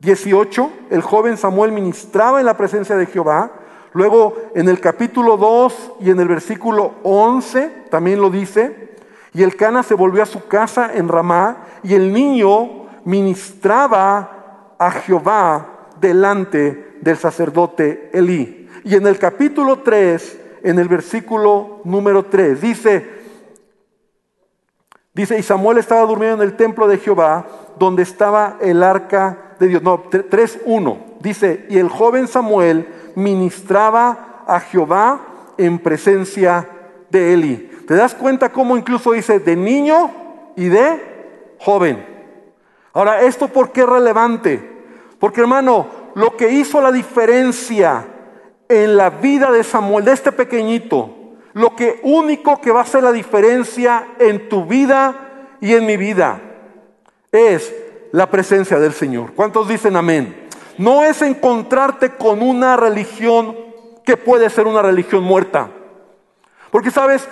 18, 0.00 0.70
el 0.90 1.02
joven 1.02 1.36
Samuel 1.36 1.72
ministraba 1.72 2.40
en 2.40 2.46
la 2.46 2.56
presencia 2.56 2.96
de 2.96 3.06
Jehová. 3.06 3.50
Luego 3.92 4.36
en 4.54 4.68
el 4.68 4.80
capítulo 4.80 5.36
2 5.36 5.92
y 6.00 6.10
en 6.10 6.20
el 6.20 6.28
versículo 6.28 6.94
11 7.02 7.86
también 7.90 8.20
lo 8.20 8.30
dice. 8.30 8.94
Y 9.32 9.42
el 9.42 9.56
Cana 9.56 9.82
se 9.82 9.94
volvió 9.94 10.22
a 10.22 10.26
su 10.26 10.46
casa 10.46 10.90
en 10.94 11.08
Ramá 11.08 11.64
y 11.82 11.94
el 11.94 12.12
niño 12.12 12.86
ministraba 13.04 14.74
a 14.78 14.90
Jehová 14.90 15.88
delante 16.00 16.96
del 17.00 17.16
sacerdote 17.16 18.10
Elí. 18.12 18.68
Y 18.84 18.94
en 18.94 19.06
el 19.06 19.18
capítulo 19.18 19.80
3 19.80 20.40
en 20.66 20.80
el 20.80 20.88
versículo 20.88 21.80
número 21.84 22.24
3. 22.24 22.60
Dice, 22.60 23.08
dice, 25.14 25.38
y 25.38 25.42
Samuel 25.42 25.78
estaba 25.78 26.02
durmiendo 26.02 26.42
en 26.42 26.50
el 26.50 26.56
templo 26.56 26.88
de 26.88 26.98
Jehová, 26.98 27.46
donde 27.78 28.02
estaba 28.02 28.58
el 28.60 28.82
arca 28.82 29.45
de 29.58 29.68
Dios. 29.68 29.82
No, 29.82 30.04
3.1. 30.10 30.98
Dice, 31.20 31.66
y 31.68 31.78
el 31.78 31.88
joven 31.88 32.28
Samuel 32.28 32.86
ministraba 33.14 34.44
a 34.46 34.60
Jehová 34.60 35.20
en 35.58 35.78
presencia 35.78 36.68
de 37.10 37.34
Eli. 37.34 37.56
¿Te 37.86 37.94
das 37.94 38.14
cuenta 38.14 38.50
cómo 38.50 38.76
incluso 38.76 39.12
dice 39.12 39.38
de 39.38 39.56
niño 39.56 40.10
y 40.56 40.68
de 40.68 41.54
joven? 41.58 42.04
Ahora, 42.92 43.22
¿esto 43.22 43.48
por 43.48 43.72
qué 43.72 43.82
es 43.82 43.88
relevante? 43.88 44.84
Porque 45.18 45.40
hermano, 45.40 45.86
lo 46.14 46.36
que 46.36 46.50
hizo 46.50 46.80
la 46.80 46.92
diferencia 46.92 48.06
en 48.68 48.96
la 48.96 49.10
vida 49.10 49.52
de 49.52 49.62
Samuel, 49.62 50.04
de 50.04 50.12
este 50.12 50.32
pequeñito, 50.32 51.14
lo 51.52 51.74
que 51.74 52.00
único 52.02 52.60
que 52.60 52.72
va 52.72 52.80
a 52.80 52.82
hacer 52.82 53.02
la 53.02 53.12
diferencia 53.12 54.08
en 54.18 54.48
tu 54.48 54.66
vida 54.66 55.56
y 55.60 55.74
en 55.74 55.86
mi 55.86 55.96
vida 55.96 56.40
es 57.32 57.74
la 58.12 58.30
presencia 58.30 58.78
del 58.78 58.92
Señor. 58.92 59.32
¿Cuántos 59.34 59.68
dicen 59.68 59.96
amén? 59.96 60.48
No 60.78 61.02
es 61.02 61.22
encontrarte 61.22 62.16
con 62.16 62.42
una 62.42 62.76
religión 62.76 63.56
que 64.04 64.16
puede 64.16 64.50
ser 64.50 64.66
una 64.66 64.82
religión 64.82 65.22
muerta. 65.24 65.68
Porque 66.70 66.90
sabes, 66.90 67.28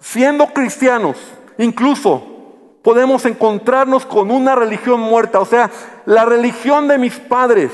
siendo 0.00 0.46
cristianos, 0.48 1.16
incluso 1.58 2.22
podemos 2.82 3.24
encontrarnos 3.26 4.06
con 4.06 4.30
una 4.30 4.54
religión 4.54 5.00
muerta, 5.00 5.40
o 5.40 5.44
sea, 5.44 5.70
la 6.06 6.24
religión 6.24 6.88
de 6.88 6.98
mis 6.98 7.18
padres, 7.18 7.70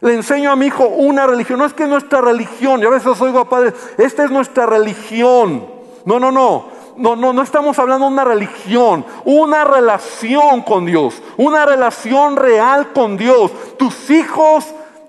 le 0.00 0.12
enseño 0.12 0.50
a 0.50 0.56
mi 0.56 0.66
hijo 0.66 0.86
una 0.86 1.26
religión. 1.26 1.58
No 1.58 1.64
es 1.64 1.72
que 1.72 1.86
nuestra 1.86 2.20
religión, 2.20 2.80
yo 2.80 2.88
a 2.88 2.92
veces 2.92 3.18
oigo 3.22 3.38
a 3.38 3.48
padres, 3.48 3.72
esta 3.96 4.24
es 4.24 4.30
nuestra 4.30 4.66
religión. 4.66 5.66
No, 6.04 6.20
no, 6.20 6.30
no. 6.30 6.68
No, 6.96 7.16
no, 7.16 7.32
no 7.32 7.42
estamos 7.42 7.78
hablando 7.78 8.06
de 8.06 8.12
una 8.12 8.24
religión, 8.24 9.04
una 9.24 9.64
relación 9.64 10.62
con 10.62 10.86
Dios, 10.86 11.20
una 11.36 11.66
relación 11.66 12.36
real 12.36 12.92
con 12.92 13.16
Dios. 13.16 13.50
Tus 13.76 14.10
hijos 14.10 14.66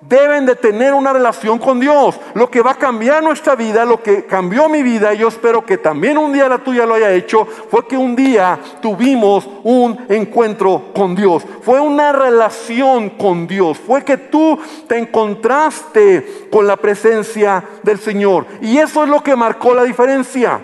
deben 0.07 0.45
de 0.45 0.55
tener 0.55 0.93
una 0.93 1.13
relación 1.13 1.59
con 1.59 1.79
Dios. 1.79 2.19
Lo 2.33 2.49
que 2.49 2.61
va 2.61 2.71
a 2.71 2.75
cambiar 2.75 3.23
nuestra 3.23 3.55
vida, 3.55 3.85
lo 3.85 4.01
que 4.01 4.25
cambió 4.25 4.69
mi 4.69 4.83
vida, 4.83 5.13
y 5.13 5.19
yo 5.19 5.27
espero 5.27 5.65
que 5.65 5.77
también 5.77 6.17
un 6.17 6.33
día 6.33 6.47
la 6.47 6.59
tuya 6.59 6.85
lo 6.85 6.93
haya 6.93 7.11
hecho, 7.11 7.45
fue 7.45 7.87
que 7.87 7.97
un 7.97 8.15
día 8.15 8.59
tuvimos 8.81 9.47
un 9.63 10.05
encuentro 10.09 10.91
con 10.93 11.15
Dios. 11.15 11.43
Fue 11.63 11.79
una 11.79 12.11
relación 12.11 13.11
con 13.11 13.47
Dios. 13.47 13.77
Fue 13.77 14.03
que 14.03 14.17
tú 14.17 14.59
te 14.87 14.97
encontraste 14.97 16.47
con 16.51 16.67
la 16.67 16.77
presencia 16.77 17.63
del 17.83 17.99
Señor. 17.99 18.45
Y 18.61 18.77
eso 18.77 19.03
es 19.03 19.09
lo 19.09 19.23
que 19.23 19.35
marcó 19.35 19.73
la 19.73 19.83
diferencia. 19.83 20.61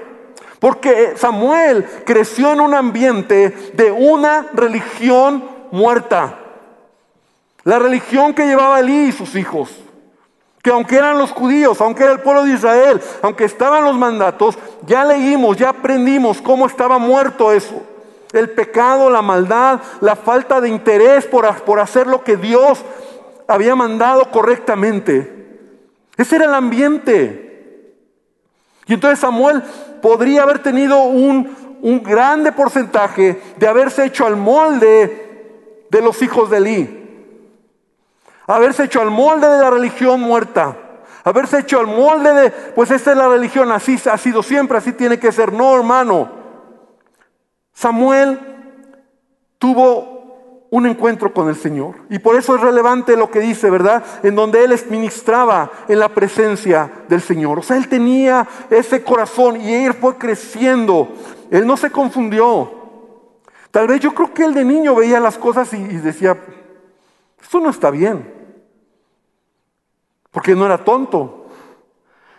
Porque 0.61 1.13
Samuel 1.15 1.87
creció 2.05 2.53
en 2.53 2.61
un 2.61 2.75
ambiente 2.75 3.71
de 3.73 3.91
una 3.91 4.45
religión 4.53 5.43
muerta. 5.71 6.37
La 7.63 7.79
religión 7.79 8.35
que 8.35 8.45
llevaba 8.45 8.79
Elí 8.79 9.07
y 9.07 9.11
sus 9.11 9.33
hijos, 9.33 9.75
que 10.61 10.69
aunque 10.69 10.97
eran 10.97 11.17
los 11.17 11.31
judíos, 11.31 11.81
aunque 11.81 12.03
era 12.03 12.11
el 12.11 12.19
pueblo 12.19 12.43
de 12.43 12.53
Israel, 12.53 13.01
aunque 13.23 13.45
estaban 13.45 13.83
los 13.83 13.97
mandatos, 13.97 14.55
ya 14.85 15.03
leímos, 15.03 15.57
ya 15.57 15.69
aprendimos 15.69 16.39
cómo 16.43 16.67
estaba 16.67 16.99
muerto 16.99 17.51
eso. 17.51 17.81
El 18.31 18.51
pecado, 18.51 19.09
la 19.09 19.23
maldad, 19.23 19.79
la 19.99 20.15
falta 20.15 20.61
de 20.61 20.69
interés 20.69 21.25
por, 21.25 21.51
por 21.63 21.79
hacer 21.79 22.05
lo 22.05 22.23
que 22.23 22.37
Dios 22.37 22.83
había 23.47 23.75
mandado 23.75 24.29
correctamente. 24.29 25.57
Ese 26.17 26.35
era 26.35 26.45
el 26.45 26.53
ambiente. 26.53 27.50
Y 28.91 28.95
entonces 28.95 29.19
Samuel 29.19 29.63
podría 30.01 30.43
haber 30.43 30.59
tenido 30.59 31.03
un, 31.03 31.79
un 31.81 32.03
grande 32.03 32.51
porcentaje 32.51 33.41
de 33.55 33.67
haberse 33.67 34.03
hecho 34.03 34.27
al 34.27 34.35
molde 34.35 35.85
de 35.89 36.01
los 36.01 36.21
hijos 36.21 36.49
de 36.49 36.57
Elí 36.57 36.97
haberse 38.47 38.83
hecho 38.83 39.01
al 39.01 39.11
molde 39.11 39.47
de 39.47 39.59
la 39.59 39.69
religión 39.69 40.19
muerta, 40.19 40.75
haberse 41.23 41.59
hecho 41.59 41.79
al 41.79 41.87
molde 41.87 42.33
de, 42.33 42.49
pues 42.49 42.91
esta 42.91 43.11
es 43.11 43.17
la 43.17 43.29
religión, 43.29 43.71
así 43.71 43.97
ha 44.11 44.17
sido 44.17 44.43
siempre, 44.43 44.77
así 44.77 44.91
tiene 44.91 45.17
que 45.17 45.31
ser. 45.31 45.53
No, 45.53 45.73
hermano. 45.73 46.29
Samuel 47.71 48.37
tuvo 49.57 50.10
un 50.71 50.87
encuentro 50.87 51.33
con 51.33 51.49
el 51.49 51.55
Señor. 51.55 51.95
Y 52.09 52.19
por 52.19 52.37
eso 52.37 52.55
es 52.55 52.61
relevante 52.61 53.17
lo 53.17 53.29
que 53.29 53.41
dice, 53.41 53.69
¿verdad? 53.69 54.03
En 54.23 54.35
donde 54.35 54.63
él 54.63 54.73
ministraba 54.89 55.69
en 55.89 55.99
la 55.99 56.09
presencia 56.09 56.89
del 57.09 57.21
Señor. 57.21 57.59
O 57.59 57.61
sea, 57.61 57.75
él 57.75 57.89
tenía 57.89 58.47
ese 58.69 59.03
corazón 59.03 59.59
y 59.59 59.73
él 59.73 59.93
fue 59.93 60.17
creciendo. 60.17 61.09
Él 61.51 61.67
no 61.67 61.75
se 61.75 61.91
confundió. 61.91 62.71
Tal 63.69 63.87
vez 63.87 63.99
yo 63.99 64.13
creo 64.13 64.33
que 64.33 64.45
él 64.45 64.53
de 64.53 64.63
niño 64.63 64.95
veía 64.95 65.19
las 65.19 65.37
cosas 65.37 65.73
y, 65.73 65.77
y 65.77 65.97
decía, 65.97 66.37
esto 67.41 67.59
no 67.59 67.69
está 67.69 67.91
bien. 67.91 68.33
Porque 70.31 70.55
no 70.55 70.65
era 70.65 70.85
tonto. 70.85 71.47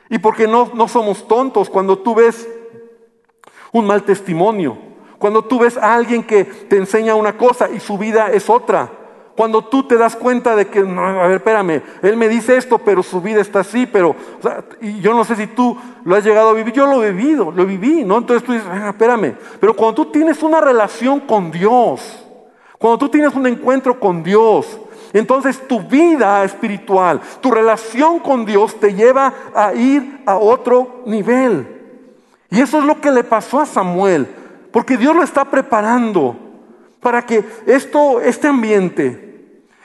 Y 0.09 0.18
porque 0.18 0.49
no, 0.49 0.71
no 0.75 0.88
somos 0.88 1.29
tontos 1.29 1.68
cuando 1.68 1.99
tú 1.99 2.14
ves 2.14 2.49
un 3.73 3.87
mal 3.87 4.05
testimonio. 4.05 4.91
Cuando 5.23 5.45
tú 5.45 5.61
ves 5.61 5.77
a 5.77 5.95
alguien 5.95 6.25
que 6.25 6.43
te 6.45 6.77
enseña 6.77 7.15
una 7.15 7.39
cosa 7.39 7.71
y 7.71 7.79
su 7.79 7.97
vida 7.97 8.33
es 8.33 8.51
otra. 8.51 8.91
Cuando 9.37 9.63
tú 9.63 9.87
te 9.87 9.97
das 9.97 10.17
cuenta 10.17 10.57
de 10.57 10.67
que, 10.67 10.81
a 10.81 11.27
ver, 11.29 11.37
espérame, 11.37 11.81
él 12.03 12.17
me 12.17 12.29
dice 12.29 12.57
esto, 12.57 12.79
pero 12.79 13.05
su 13.05 13.21
vida 13.21 13.41
está 13.41 13.61
así, 13.61 13.87
pero, 13.87 14.17
yo 15.01 15.15
no 15.15 15.23
sé 15.23 15.37
si 15.37 15.47
tú 15.47 15.79
lo 16.03 16.17
has 16.17 16.25
llegado 16.25 16.49
a 16.49 16.55
vivir, 16.55 16.75
yo 16.75 16.87
lo 16.87 17.05
he 17.05 17.13
vivido, 17.13 17.53
lo 17.53 17.65
viví, 17.65 18.05
¿no? 18.05 18.19
Entonces 18.19 18.45
tú 18.45 18.51
dices, 18.51 18.67
ah, 18.69 18.89
espérame, 18.89 19.37
pero 19.61 19.77
cuando 19.77 19.95
tú 20.03 20.11
tienes 20.11 20.43
una 20.43 20.61
relación 20.61 21.21
con 21.21 21.53
Dios, 21.53 22.27
cuando 22.77 22.99
tú 22.99 23.09
tienes 23.09 23.33
un 23.37 23.47
encuentro 23.47 24.01
con 24.01 24.25
Dios, 24.25 24.77
entonces 25.13 25.69
tu 25.69 25.83
vida 25.83 26.43
espiritual, 26.43 27.21
tu 27.41 27.53
relación 27.53 28.19
con 28.19 28.45
Dios 28.45 28.75
te 28.81 28.93
lleva 28.93 29.33
a 29.55 29.73
ir 29.73 30.21
a 30.27 30.35
otro 30.35 31.03
nivel. 31.07 31.65
Y 32.51 32.61
eso 32.61 32.81
es 32.81 32.85
lo 32.85 33.01
que 33.01 33.13
le 33.13 33.23
pasó 33.23 33.61
a 33.61 33.67
Samuel, 33.67 34.41
porque 34.73 34.97
Dios 34.97 35.15
lo 35.15 35.23
está 35.23 35.45
preparando 35.45 36.37
para 37.01 37.25
que 37.25 37.45
esto, 37.67 38.21
este 38.21 38.49
ambiente, 38.49 39.33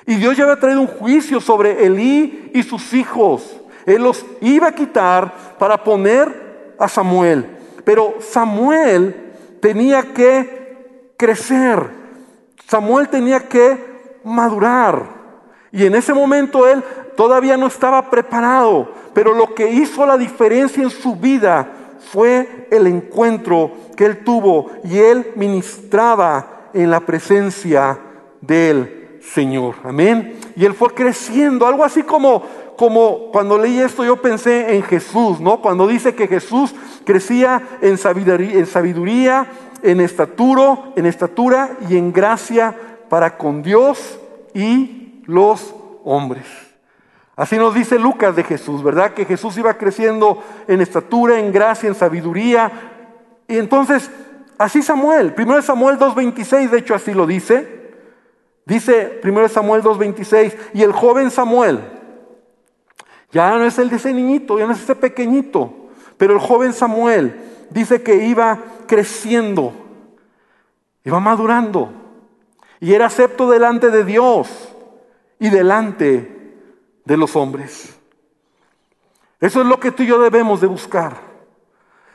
y 0.06 0.16
Dios 0.16 0.38
ya 0.38 0.46
había 0.46 0.60
traído 0.60 0.82
un 0.82 0.88
juicio 0.88 1.42
sobre 1.42 1.86
Elí 1.86 2.52
y 2.54 2.64
sus 2.64 2.94
hijos. 2.94 3.58
Él 3.86 4.04
los 4.04 4.26
iba 4.40 4.68
a 4.68 4.72
quitar 4.72 5.34
para 5.60 5.84
poner 5.84 6.76
a 6.80 6.88
Samuel. 6.88 7.46
Pero 7.84 8.16
Samuel 8.22 9.34
tenía 9.62 10.14
que 10.14 11.14
crecer. 11.18 11.90
Samuel 12.68 13.10
tenía 13.10 13.50
que 13.50 14.20
madurar. 14.24 15.04
Y 15.74 15.86
en 15.86 15.96
ese 15.96 16.14
momento 16.14 16.68
él 16.68 16.82
todavía 17.18 17.58
no 17.58 17.68
estaba 17.68 18.10
preparado, 18.10 18.94
pero 19.14 19.34
lo 19.34 19.54
que 19.54 19.72
hizo 19.72 20.06
la 20.06 20.18
diferencia 20.18 20.84
en 20.84 20.90
su 20.90 21.16
vida 21.16 21.68
fue 22.00 22.68
el 22.72 22.88
encuentro 22.88 23.72
que 23.96 24.06
él 24.06 24.24
tuvo 24.24 24.72
y 24.84 24.98
él 25.00 25.32
ministraba 25.36 26.70
en 26.74 26.90
la 26.92 27.02
presencia 27.02 28.00
del 28.42 29.20
Señor. 29.22 29.76
Amén. 29.84 30.40
Y 30.56 30.66
él 30.66 30.74
fue 30.74 30.94
creciendo, 30.94 31.66
algo 31.66 31.84
así 31.84 32.04
como 32.04 32.44
como 32.78 33.32
cuando 33.32 33.58
leí 33.58 33.80
esto 33.80 34.06
yo 34.06 34.22
pensé 34.22 34.76
en 34.76 34.84
Jesús, 34.84 35.40
¿no? 35.40 35.62
Cuando 35.62 35.88
dice 35.88 36.14
que 36.14 36.28
Jesús 36.28 36.74
crecía 37.04 37.62
en 37.82 37.98
sabiduría, 37.98 38.60
en, 38.60 38.66
sabiduría, 38.68 39.48
en 39.82 40.00
estatura, 40.00 40.92
en 40.96 41.08
estatura 41.08 41.72
y 41.90 41.98
en 41.98 42.14
gracia 42.14 42.76
para 43.10 43.36
con 43.36 43.64
Dios 43.64 44.20
y 44.54 45.24
los 45.26 45.74
hombres. 46.04 46.67
Así 47.38 47.56
nos 47.56 47.76
dice 47.76 48.00
Lucas 48.00 48.36
de 48.36 48.44
Jesús, 48.44 48.82
¿verdad? 48.82 49.14
Que 49.14 49.24
Jesús 49.24 49.56
iba 49.58 49.76
creciendo 49.76 50.44
en 50.68 50.82
estatura, 50.82 51.40
en 51.40 51.52
gracia, 51.52 51.88
en 51.88 51.94
sabiduría. 51.94 52.72
Y 53.48 53.60
entonces, 53.60 54.10
así 54.58 54.82
Samuel, 54.82 55.36
1 55.38 55.62
Samuel 55.62 56.00
2.26, 56.00 56.70
de 56.72 56.80
hecho 56.80 56.96
así 56.96 57.14
lo 57.14 57.28
dice. 57.28 57.94
Dice 58.66 59.22
1 59.24 59.50
Samuel 59.50 59.84
2.26, 59.84 60.58
y 60.74 60.82
el 60.82 60.92
joven 60.92 61.30
Samuel, 61.30 61.80
ya 63.32 63.56
no 63.56 63.66
es 63.66 63.78
el 63.78 63.92
de 63.92 63.98
ese 63.98 64.14
niñito, 64.14 64.58
ya 64.58 64.66
no 64.66 64.74
es 64.74 64.82
ese 64.82 64.96
pequeñito, 64.96 65.72
pero 66.18 66.34
el 66.34 66.40
joven 66.40 66.74
Samuel 66.74 67.40
dice 67.70 68.02
que 68.02 68.16
iba 68.26 68.58
creciendo, 68.88 69.74
iba 71.06 71.20
madurando, 71.20 71.92
y 72.80 72.94
era 72.94 73.06
acepto 73.06 73.50
delante 73.50 73.92
de 73.92 74.04
Dios 74.04 74.50
y 75.40 75.50
delante 75.50 76.37
de 77.08 77.16
los 77.16 77.38
hombres. 77.38 77.98
Eso 79.40 79.62
es 79.62 79.68
lo 79.68 79.80
que 79.80 79.92
tú 79.92 80.04
y 80.04 80.08
yo 80.08 80.20
debemos 80.20 80.60
de 80.60 80.68
buscar. 80.68 81.16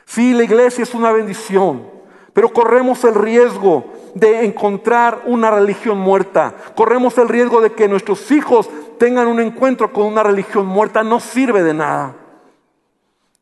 Sí, 0.05 0.33
la 0.33 0.43
iglesia 0.43 0.83
es 0.83 0.93
una 0.93 1.11
bendición, 1.11 1.89
pero 2.31 2.53
corremos 2.53 3.03
el 3.03 3.15
riesgo 3.15 3.85
de 4.13 4.45
encontrar 4.45 5.23
una 5.25 5.49
religión 5.49 5.97
muerta. 5.97 6.53
Corremos 6.75 7.17
el 7.17 7.27
riesgo 7.27 7.59
de 7.59 7.71
que 7.71 7.87
nuestros 7.87 8.29
hijos 8.29 8.69
tengan 8.99 9.27
un 9.27 9.39
encuentro 9.39 9.91
con 9.91 10.05
una 10.05 10.21
religión 10.21 10.67
muerta. 10.67 11.03
No 11.03 11.19
sirve 11.19 11.63
de 11.63 11.73
nada. 11.73 12.15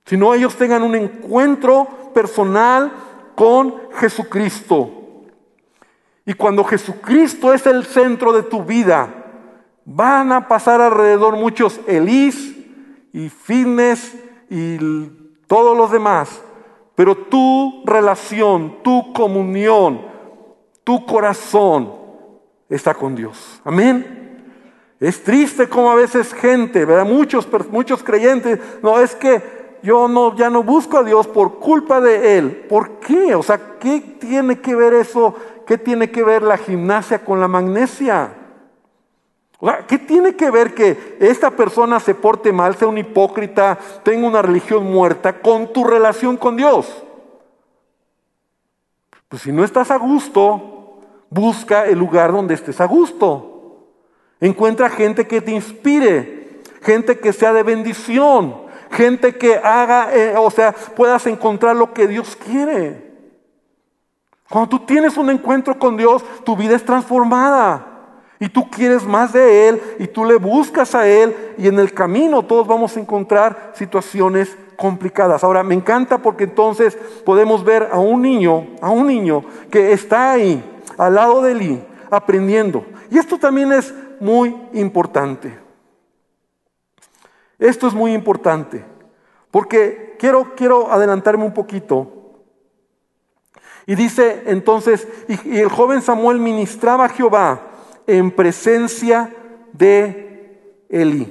Sino 0.05 0.33
ellos 0.33 0.55
tengan 0.55 0.83
un 0.83 0.95
encuentro 0.95 1.85
personal 2.13 2.93
con 3.35 3.75
Jesucristo. 3.95 4.89
Y 6.25 6.33
cuando 6.33 6.63
Jesucristo 6.63 7.53
es 7.53 7.65
el 7.65 7.83
centro 7.83 8.31
de 8.31 8.43
tu 8.43 8.63
vida, 8.63 9.20
Van 9.93 10.31
a 10.31 10.47
pasar 10.47 10.79
alrededor 10.79 11.35
muchos 11.35 11.81
Elís 11.85 12.55
y 13.11 13.27
Fines 13.27 14.15
y 14.49 14.77
todos 15.47 15.75
los 15.75 15.91
demás. 15.91 16.41
Pero 16.95 17.15
tu 17.15 17.83
relación, 17.85 18.77
tu 18.83 19.11
comunión, 19.11 20.01
tu 20.85 21.05
corazón 21.05 21.91
está 22.69 22.93
con 22.93 23.15
Dios. 23.15 23.61
Amén. 23.65 24.45
Es 24.97 25.21
triste 25.23 25.67
como 25.67 25.91
a 25.91 25.95
veces 25.95 26.33
gente, 26.33 26.85
¿verdad? 26.85 27.05
Muchos, 27.05 27.47
muchos 27.69 28.01
creyentes, 28.01 28.59
no, 28.81 28.99
es 28.99 29.13
que 29.15 29.41
yo 29.83 30.07
no, 30.07 30.37
ya 30.37 30.49
no 30.49 30.63
busco 30.63 30.99
a 30.99 31.03
Dios 31.03 31.27
por 31.27 31.59
culpa 31.59 31.99
de 31.99 32.37
Él. 32.37 32.65
¿Por 32.69 32.99
qué? 32.99 33.35
O 33.35 33.43
sea, 33.43 33.77
¿qué 33.79 33.99
tiene 34.19 34.61
que 34.61 34.73
ver 34.73 34.93
eso? 34.93 35.35
¿Qué 35.65 35.77
tiene 35.77 36.11
que 36.11 36.23
ver 36.23 36.43
la 36.43 36.57
gimnasia 36.57 37.25
con 37.25 37.41
la 37.41 37.49
magnesia? 37.49 38.35
¿Qué 39.87 39.99
tiene 39.99 40.35
que 40.35 40.49
ver 40.49 40.73
que 40.73 41.17
esta 41.19 41.51
persona 41.51 41.99
se 41.99 42.15
porte 42.15 42.51
mal, 42.51 42.75
sea 42.75 42.87
un 42.87 42.97
hipócrita, 42.97 43.77
tenga 44.03 44.27
una 44.27 44.41
religión 44.41 44.91
muerta 44.91 45.39
con 45.39 45.71
tu 45.71 45.83
relación 45.83 46.35
con 46.35 46.57
Dios? 46.57 47.03
Pues 49.29 49.43
si 49.43 49.51
no 49.51 49.63
estás 49.63 49.91
a 49.91 49.97
gusto, 49.97 50.99
busca 51.29 51.85
el 51.85 51.99
lugar 51.99 52.31
donde 52.31 52.55
estés 52.55 52.81
a 52.81 52.85
gusto. 52.85 53.87
Encuentra 54.39 54.89
gente 54.89 55.27
que 55.27 55.41
te 55.41 55.51
inspire, 55.51 56.61
gente 56.81 57.19
que 57.19 57.31
sea 57.31 57.53
de 57.53 57.61
bendición, 57.61 58.63
gente 58.89 59.37
que 59.37 59.55
haga, 59.55 60.13
eh, 60.15 60.35
o 60.37 60.49
sea, 60.49 60.73
puedas 60.73 61.27
encontrar 61.27 61.75
lo 61.75 61.93
que 61.93 62.07
Dios 62.07 62.35
quiere. 62.35 63.11
Cuando 64.49 64.69
tú 64.69 64.79
tienes 64.79 65.15
un 65.17 65.29
encuentro 65.29 65.77
con 65.77 65.95
Dios, 65.95 66.23
tu 66.43 66.57
vida 66.57 66.75
es 66.75 66.83
transformada. 66.83 67.90
Y 68.41 68.49
tú 68.49 68.71
quieres 68.71 69.05
más 69.05 69.33
de 69.33 69.69
Él 69.69 69.81
y 69.99 70.07
tú 70.07 70.25
le 70.25 70.35
buscas 70.37 70.95
a 70.95 71.07
Él 71.07 71.53
y 71.59 71.67
en 71.67 71.77
el 71.77 71.93
camino 71.93 72.41
todos 72.41 72.65
vamos 72.65 72.97
a 72.97 72.99
encontrar 72.99 73.73
situaciones 73.75 74.57
complicadas. 74.75 75.43
Ahora, 75.43 75.61
me 75.61 75.75
encanta 75.75 76.17
porque 76.17 76.45
entonces 76.45 76.97
podemos 77.23 77.63
ver 77.63 77.89
a 77.91 77.99
un 77.99 78.23
niño, 78.23 78.65
a 78.81 78.89
un 78.89 79.05
niño 79.05 79.45
que 79.69 79.93
está 79.93 80.31
ahí, 80.31 80.59
al 80.97 81.13
lado 81.13 81.43
de 81.43 81.51
Él, 81.51 81.83
aprendiendo. 82.09 82.83
Y 83.11 83.19
esto 83.19 83.37
también 83.37 83.71
es 83.73 83.93
muy 84.19 84.57
importante. 84.73 85.59
Esto 87.59 87.87
es 87.87 87.93
muy 87.93 88.11
importante. 88.11 88.83
Porque 89.51 90.15
quiero, 90.17 90.55
quiero 90.55 90.91
adelantarme 90.91 91.45
un 91.45 91.53
poquito. 91.53 92.11
Y 93.85 93.93
dice 93.93 94.41
entonces, 94.47 95.07
y, 95.27 95.57
y 95.57 95.59
el 95.59 95.69
joven 95.69 96.01
Samuel 96.01 96.39
ministraba 96.39 97.05
a 97.05 97.09
Jehová 97.09 97.67
en 98.07 98.31
presencia 98.31 99.33
de 99.73 100.85
Elí. 100.89 101.23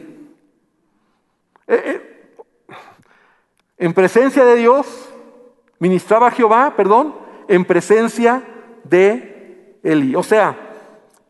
Eh, 1.66 1.82
eh, 1.84 2.10
en 3.78 3.94
presencia 3.94 4.44
de 4.44 4.56
Dios, 4.56 4.86
ministraba 5.78 6.30
Jehová, 6.30 6.74
perdón, 6.76 7.14
en 7.48 7.64
presencia 7.64 8.42
de 8.84 9.78
Elí. 9.82 10.14
O 10.14 10.22
sea, 10.22 10.56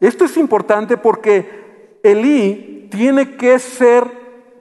esto 0.01 0.25
es 0.25 0.37
importante 0.37 0.97
porque 0.97 1.99
Elí 2.03 2.89
tiene 2.91 3.37
que 3.37 3.59
ser, 3.59 4.05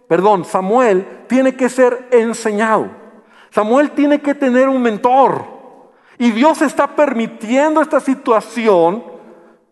perdón, 0.08 0.46
Samuel 0.46 1.06
tiene 1.28 1.56
que 1.56 1.70
ser 1.70 2.08
enseñado. 2.12 2.90
Samuel 3.52 3.92
tiene 3.92 4.22
que 4.22 4.36
tener 4.36 4.70
un 4.70 4.82
mentor. 4.82 5.44
Y 6.18 6.32
Dios 6.32 6.62
está 6.62 6.96
permitiendo 6.96 7.82
esta 7.82 8.00
situación 8.00 9.04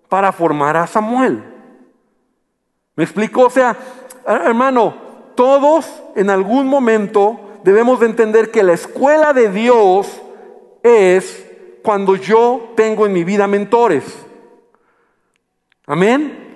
para 0.09 0.31
formar 0.31 0.77
a 0.77 0.87
Samuel. 0.87 1.43
¿Me 2.95 3.03
explico? 3.03 3.45
O 3.45 3.49
sea, 3.49 3.75
hermano, 4.25 4.95
todos 5.35 5.87
en 6.15 6.29
algún 6.29 6.67
momento 6.67 7.59
debemos 7.63 7.99
de 7.99 8.07
entender 8.07 8.51
que 8.51 8.63
la 8.63 8.73
escuela 8.73 9.33
de 9.33 9.49
Dios 9.49 10.21
es 10.83 11.45
cuando 11.83 12.15
yo 12.15 12.73
tengo 12.75 13.05
en 13.05 13.13
mi 13.13 13.23
vida 13.23 13.47
mentores. 13.47 14.03
Amén. 15.85 16.47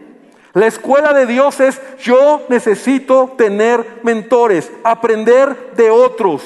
La 0.54 0.68
escuela 0.68 1.14
de 1.14 1.26
Dios 1.26 1.60
es 1.62 1.82
yo 2.00 2.42
necesito 2.50 3.34
tener 3.38 4.02
mentores, 4.04 4.72
aprender 4.84 5.74
de 5.76 5.90
otros. 5.90 6.44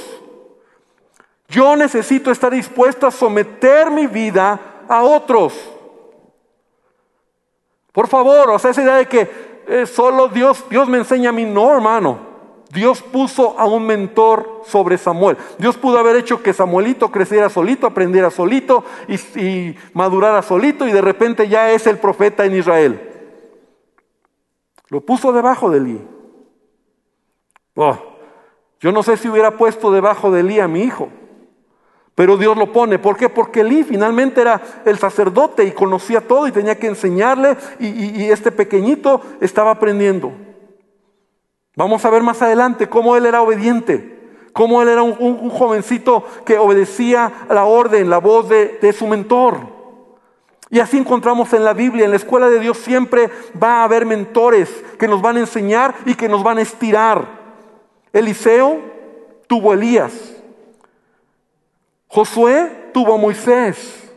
Yo 1.48 1.76
necesito 1.76 2.32
estar 2.32 2.52
dispuesto 2.52 3.08
a 3.08 3.12
someter 3.12 3.90
mi 3.90 4.08
vida 4.08 4.60
a 4.88 5.04
otros. 5.04 5.54
Por 7.96 8.10
favor, 8.10 8.52
o 8.52 8.60
sea, 8.60 8.72
esa 8.72 8.84
idea 8.84 8.96
de 8.96 9.08
que 9.08 9.64
eh, 9.68 9.86
solo 9.86 10.28
Dios, 10.28 10.66
Dios 10.70 10.90
me 10.90 10.98
enseña 10.98 11.30
a 11.30 11.32
mí, 11.32 11.46
no, 11.46 11.74
hermano. 11.74 12.36
Dios 12.70 13.02
puso 13.02 13.58
a 13.58 13.66
un 13.66 13.88
mentor 13.88 14.64
sobre 14.66 14.98
Samuel. 14.98 15.38
Dios 15.58 15.78
pudo 15.78 15.98
haber 15.98 16.18
hecho 16.18 16.44
que 16.44 16.52
Samuelito 16.52 17.10
creciera 17.10 17.50
solito, 17.50 17.88
aprendiera 17.88 18.30
solito 18.30 18.84
y, 19.08 19.76
madurara 19.94 20.42
solito 20.42 20.86
y 20.86 20.92
de 20.92 21.00
repente 21.00 21.48
ya 21.48 21.72
es 21.72 21.88
el 21.88 21.98
profeta 21.98 22.44
en 22.44 22.58
Israel. 22.58 23.12
Lo 24.90 25.00
puso 25.00 25.32
debajo 25.32 25.70
de 25.70 25.78
Elí. 25.78 26.02
Oh, 27.76 27.98
yo 28.82 28.92
no 28.92 29.04
sé 29.04 29.16
si 29.16 29.30
hubiera 29.30 29.52
puesto 29.52 29.90
debajo 29.90 30.30
de 30.32 30.42
Elí 30.42 30.60
a 30.60 30.68
mi 30.68 30.82
hijo, 30.82 31.08
pero 32.16 32.38
Dios 32.38 32.58
lo 32.58 32.72
pone. 32.72 32.98
¿Por 32.98 33.18
qué? 33.18 33.30
Porque 33.30 33.60
Elí 33.60 33.84
finalmente 33.84 34.42
era 34.42 34.62
el 34.86 34.98
sacerdote 34.98 35.66
y 35.66 35.72
conocía 35.72 36.22
todo 36.22 36.48
y 36.48 36.52
tenía 36.52 36.80
que 36.80 36.88
enseñarle 36.88 37.58
y 37.80 38.24
este 38.24 38.52
pequeñito 38.52 39.22
estaba 39.42 39.72
aprendiendo. 39.72 40.32
Vamos 41.76 42.06
a 42.06 42.10
ver 42.10 42.24
más 42.24 42.42
adelante 42.42 42.88
cómo 42.88 43.16
él 43.18 43.26
era 43.26 43.42
obediente, 43.42 44.16
cómo 44.54 44.82
él 44.82 44.88
era 44.88 45.04
un, 45.04 45.50
jovencito 45.50 46.24
que 46.46 46.58
obedecía 46.58 47.32
la 47.50 47.66
orden, 47.66 48.10
la 48.10 48.20
voz 48.20 48.48
de, 48.48 48.94
su 48.98 49.08
mentor. 49.08 49.76
Y 50.70 50.80
así 50.80 50.98
encontramos 50.98 51.52
en 51.54 51.66
la 51.66 51.74
Biblia, 51.74 52.06
en 52.06 52.12
la 52.12 52.18
escuela 52.18 52.50
de 52.50 52.60
Dios 52.60 52.78
siempre 52.78 53.30
va 53.62 53.82
a 53.82 53.84
haber 53.84 54.06
mentores 54.06 54.70
que 54.98 55.08
nos 55.08 55.22
van 55.22 55.36
a 55.36 55.42
enseñar 55.42 55.94
y 56.06 56.16
que 56.16 56.30
nos 56.30 56.44
van 56.44 56.58
a 56.58 56.62
estirar. 56.62 57.26
Eliseo 58.14 58.80
tuvo 59.48 59.74
Elías. 59.74 60.35
Josué 62.16 62.92
tuvo 62.94 63.16
a 63.16 63.18
Moisés. 63.18 64.10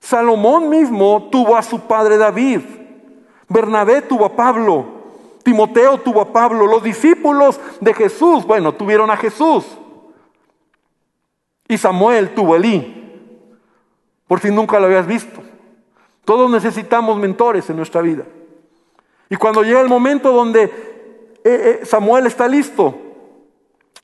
Salomón 0.00 0.68
mismo 0.68 1.28
tuvo 1.30 1.56
a 1.56 1.62
su 1.62 1.78
padre 1.82 2.16
David. 2.16 2.60
Bernabé 3.48 4.02
tuvo 4.02 4.24
a 4.24 4.34
Pablo. 4.34 4.84
Timoteo 5.44 5.98
tuvo 5.98 6.20
a 6.20 6.32
Pablo, 6.32 6.66
los 6.66 6.82
discípulos 6.82 7.60
de 7.80 7.94
Jesús, 7.94 8.44
bueno, 8.44 8.74
tuvieron 8.74 9.12
a 9.12 9.16
Jesús. 9.16 9.64
Y 11.68 11.78
Samuel 11.78 12.34
tuvo 12.34 12.54
a 12.54 12.56
Elí, 12.56 13.30
por 14.26 14.40
si 14.40 14.50
nunca 14.50 14.80
lo 14.80 14.86
habías 14.86 15.06
visto. 15.06 15.40
Todos 16.24 16.50
necesitamos 16.50 17.16
mentores 17.16 17.70
en 17.70 17.76
nuestra 17.76 18.02
vida. 18.02 18.24
Y 19.30 19.36
cuando 19.36 19.62
llega 19.62 19.80
el 19.80 19.88
momento 19.88 20.32
donde 20.32 20.64
eh, 20.64 20.70
eh, 21.44 21.80
Samuel 21.84 22.26
está 22.26 22.48
listo, 22.48 22.98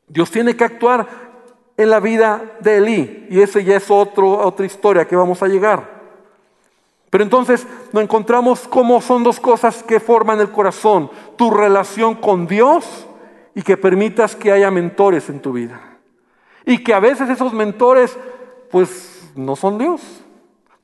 Dios 0.06 0.30
tiene 0.30 0.56
que 0.56 0.62
actuar 0.62 1.33
en 1.76 1.90
la 1.90 2.00
vida 2.00 2.56
de 2.60 2.76
Elí. 2.78 3.26
Y 3.30 3.40
esa 3.40 3.60
ya 3.60 3.76
es 3.76 3.90
otro, 3.90 4.38
otra 4.38 4.66
historia 4.66 5.06
que 5.06 5.16
vamos 5.16 5.42
a 5.42 5.48
llegar. 5.48 5.94
Pero 7.10 7.22
entonces 7.22 7.66
nos 7.92 8.02
encontramos 8.02 8.66
cómo 8.68 9.00
son 9.00 9.22
dos 9.22 9.38
cosas 9.38 9.82
que 9.82 10.00
forman 10.00 10.40
el 10.40 10.50
corazón. 10.50 11.10
Tu 11.36 11.50
relación 11.50 12.16
con 12.16 12.46
Dios 12.46 13.06
y 13.54 13.62
que 13.62 13.76
permitas 13.76 14.34
que 14.34 14.50
haya 14.50 14.70
mentores 14.70 15.28
en 15.28 15.40
tu 15.40 15.52
vida. 15.52 15.80
Y 16.66 16.82
que 16.82 16.92
a 16.92 17.00
veces 17.00 17.28
esos 17.28 17.52
mentores 17.52 18.16
pues 18.70 19.30
no 19.36 19.54
son 19.54 19.78
Dios. 19.78 20.00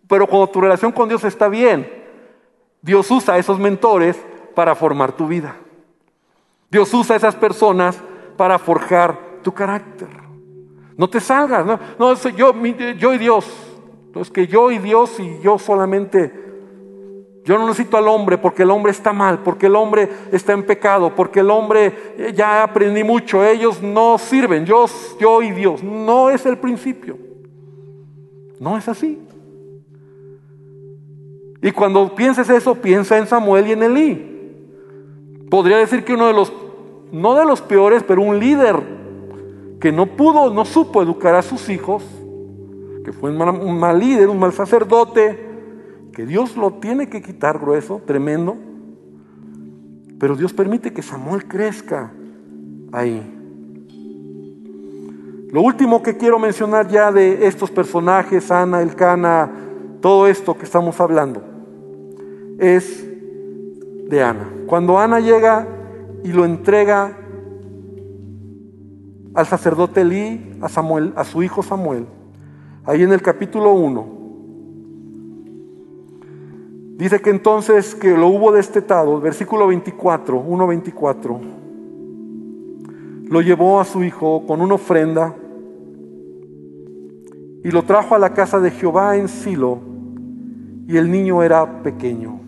Pero 0.06 0.26
cuando 0.26 0.48
tu 0.48 0.60
relación 0.60 0.92
con 0.92 1.08
Dios 1.08 1.24
está 1.24 1.48
bien, 1.48 1.90
Dios 2.82 3.10
usa 3.10 3.34
a 3.34 3.38
esos 3.38 3.58
mentores 3.58 4.16
para 4.54 4.74
formar 4.74 5.12
tu 5.12 5.26
vida. 5.26 5.56
Dios 6.70 6.92
usa 6.94 7.14
a 7.14 7.16
esas 7.16 7.34
personas 7.34 7.98
para 8.36 8.58
forjar 8.58 9.18
tu 9.42 9.52
carácter. 9.52 10.19
No 11.00 11.08
te 11.08 11.18
salgas, 11.18 11.64
no, 11.64 11.80
no 11.98 12.14
yo, 12.36 12.52
yo 12.98 13.14
y 13.14 13.16
Dios. 13.16 13.46
Entonces 14.04 14.30
que 14.30 14.46
yo 14.46 14.70
y 14.70 14.76
Dios 14.76 15.18
y 15.18 15.40
yo 15.42 15.58
solamente, 15.58 16.30
yo 17.42 17.58
no 17.58 17.66
necesito 17.68 17.96
al 17.96 18.06
hombre 18.06 18.36
porque 18.36 18.64
el 18.64 18.70
hombre 18.70 18.92
está 18.92 19.10
mal, 19.10 19.38
porque 19.38 19.64
el 19.64 19.76
hombre 19.76 20.10
está 20.30 20.52
en 20.52 20.62
pecado, 20.62 21.14
porque 21.16 21.40
el 21.40 21.50
hombre 21.50 21.94
eh, 22.18 22.32
ya 22.36 22.62
aprendí 22.62 23.02
mucho, 23.02 23.42
ellos 23.42 23.80
no 23.80 24.18
sirven, 24.18 24.66
yo, 24.66 24.84
yo 25.18 25.40
y 25.40 25.52
Dios. 25.52 25.82
No 25.82 26.28
es 26.28 26.44
el 26.44 26.58
principio. 26.58 27.16
No 28.58 28.76
es 28.76 28.86
así. 28.86 29.18
Y 31.62 31.70
cuando 31.70 32.14
pienses 32.14 32.50
eso, 32.50 32.74
piensa 32.74 33.16
en 33.16 33.26
Samuel 33.26 33.68
y 33.68 33.72
en 33.72 33.82
Elí. 33.84 35.46
Podría 35.48 35.78
decir 35.78 36.04
que 36.04 36.12
uno 36.12 36.26
de 36.26 36.34
los, 36.34 36.52
no 37.10 37.34
de 37.36 37.46
los 37.46 37.62
peores, 37.62 38.02
pero 38.06 38.20
un 38.20 38.38
líder 38.38 39.00
que 39.80 39.92
no 39.92 40.06
pudo, 40.06 40.52
no 40.52 40.64
supo 40.64 41.02
educar 41.02 41.34
a 41.34 41.42
sus 41.42 41.68
hijos, 41.70 42.04
que 43.04 43.12
fue 43.12 43.30
un 43.30 43.78
mal, 43.78 43.98
líder, 43.98 44.28
un 44.28 44.38
mal 44.38 44.52
sacerdote, 44.52 45.48
que 46.12 46.26
Dios 46.26 46.56
lo 46.56 46.74
tiene 46.74 47.08
que 47.08 47.22
quitar 47.22 47.58
grueso, 47.58 48.02
tremendo. 48.06 48.56
Pero 50.18 50.36
Dios 50.36 50.52
permite 50.52 50.92
que 50.92 51.00
Samuel 51.00 51.46
crezca 51.46 52.12
ahí. 52.92 53.38
Lo 55.50 55.62
último 55.62 56.02
que 56.02 56.16
quiero 56.16 56.38
mencionar 56.38 56.88
ya 56.88 57.10
de 57.10 57.46
estos 57.46 57.70
personajes, 57.70 58.50
Ana, 58.50 58.82
Elcana, 58.82 59.50
todo 60.00 60.26
esto 60.26 60.56
que 60.56 60.64
estamos 60.64 61.00
hablando, 61.00 61.42
es 62.58 63.04
de 64.08 64.22
Ana. 64.22 64.48
Cuando 64.66 64.98
Ana 64.98 65.20
llega 65.20 65.66
y 66.22 66.32
lo 66.32 66.44
entrega 66.44 67.16
al 69.34 69.46
sacerdote 69.46 70.02
Elí, 70.02 70.58
a 70.60 70.68
Samuel, 70.68 71.12
a 71.16 71.24
su 71.24 71.42
hijo 71.42 71.62
Samuel, 71.62 72.06
Ahí 72.84 73.02
en 73.02 73.12
el 73.12 73.20
capítulo 73.20 73.74
1. 73.74 74.06
Dice 76.96 77.20
que 77.20 77.30
entonces 77.30 77.94
que 77.94 78.16
lo 78.16 78.28
hubo 78.28 78.52
destetado, 78.52 79.20
versículo 79.20 79.66
24, 79.66 80.42
1.24, 80.44 81.40
lo 83.28 83.40
llevó 83.42 83.80
a 83.80 83.84
su 83.84 84.02
hijo 84.02 84.44
con 84.46 84.60
una 84.60 84.74
ofrenda 84.74 85.34
y 87.62 87.70
lo 87.70 87.84
trajo 87.84 88.14
a 88.14 88.18
la 88.18 88.34
casa 88.34 88.58
de 88.60 88.70
Jehová 88.70 89.16
en 89.16 89.28
Silo 89.28 89.78
y 90.88 90.96
el 90.96 91.10
niño 91.10 91.42
era 91.42 91.82
pequeño. 91.82 92.40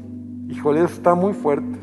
Híjole, 0.48 0.82
está 0.82 1.14
muy 1.14 1.34
fuerte. 1.34 1.78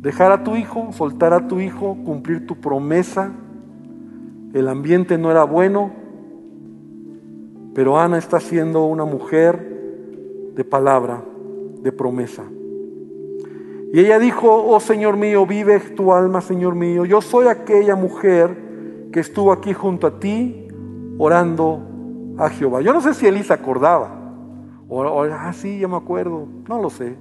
Dejar 0.00 0.32
a 0.32 0.44
tu 0.44 0.54
hijo, 0.54 0.92
soltar 0.92 1.32
a 1.32 1.48
tu 1.48 1.60
hijo, 1.60 1.96
cumplir 2.04 2.46
tu 2.46 2.54
promesa. 2.60 3.32
El 4.54 4.68
ambiente 4.68 5.16
no 5.16 5.30
era 5.30 5.44
bueno, 5.44 5.90
pero 7.74 7.98
Ana 7.98 8.18
está 8.18 8.38
siendo 8.38 8.84
una 8.84 9.04
mujer 9.04 10.52
de 10.54 10.64
palabra, 10.64 11.22
de 11.80 11.90
promesa. 11.92 12.44
Y 13.92 14.00
ella 14.00 14.18
dijo, 14.18 14.48
oh 14.50 14.80
Señor 14.80 15.16
mío, 15.16 15.46
vive 15.46 15.78
tu 15.80 16.12
alma, 16.12 16.40
Señor 16.40 16.74
mío. 16.74 17.04
Yo 17.04 17.20
soy 17.20 17.46
aquella 17.46 17.96
mujer 17.96 18.56
que 19.12 19.20
estuvo 19.20 19.52
aquí 19.52 19.72
junto 19.72 20.06
a 20.06 20.18
ti 20.18 20.68
orando 21.18 21.80
a 22.38 22.48
Jehová. 22.48 22.80
Yo 22.80 22.92
no 22.92 23.00
sé 23.00 23.14
si 23.14 23.26
Elisa 23.26 23.54
acordaba. 23.54 24.18
O, 24.88 25.22
ah, 25.22 25.52
sí, 25.52 25.78
ya 25.78 25.88
me 25.88 25.96
acuerdo. 25.96 26.46
No 26.68 26.80
lo 26.80 26.90
sé. 26.90 27.16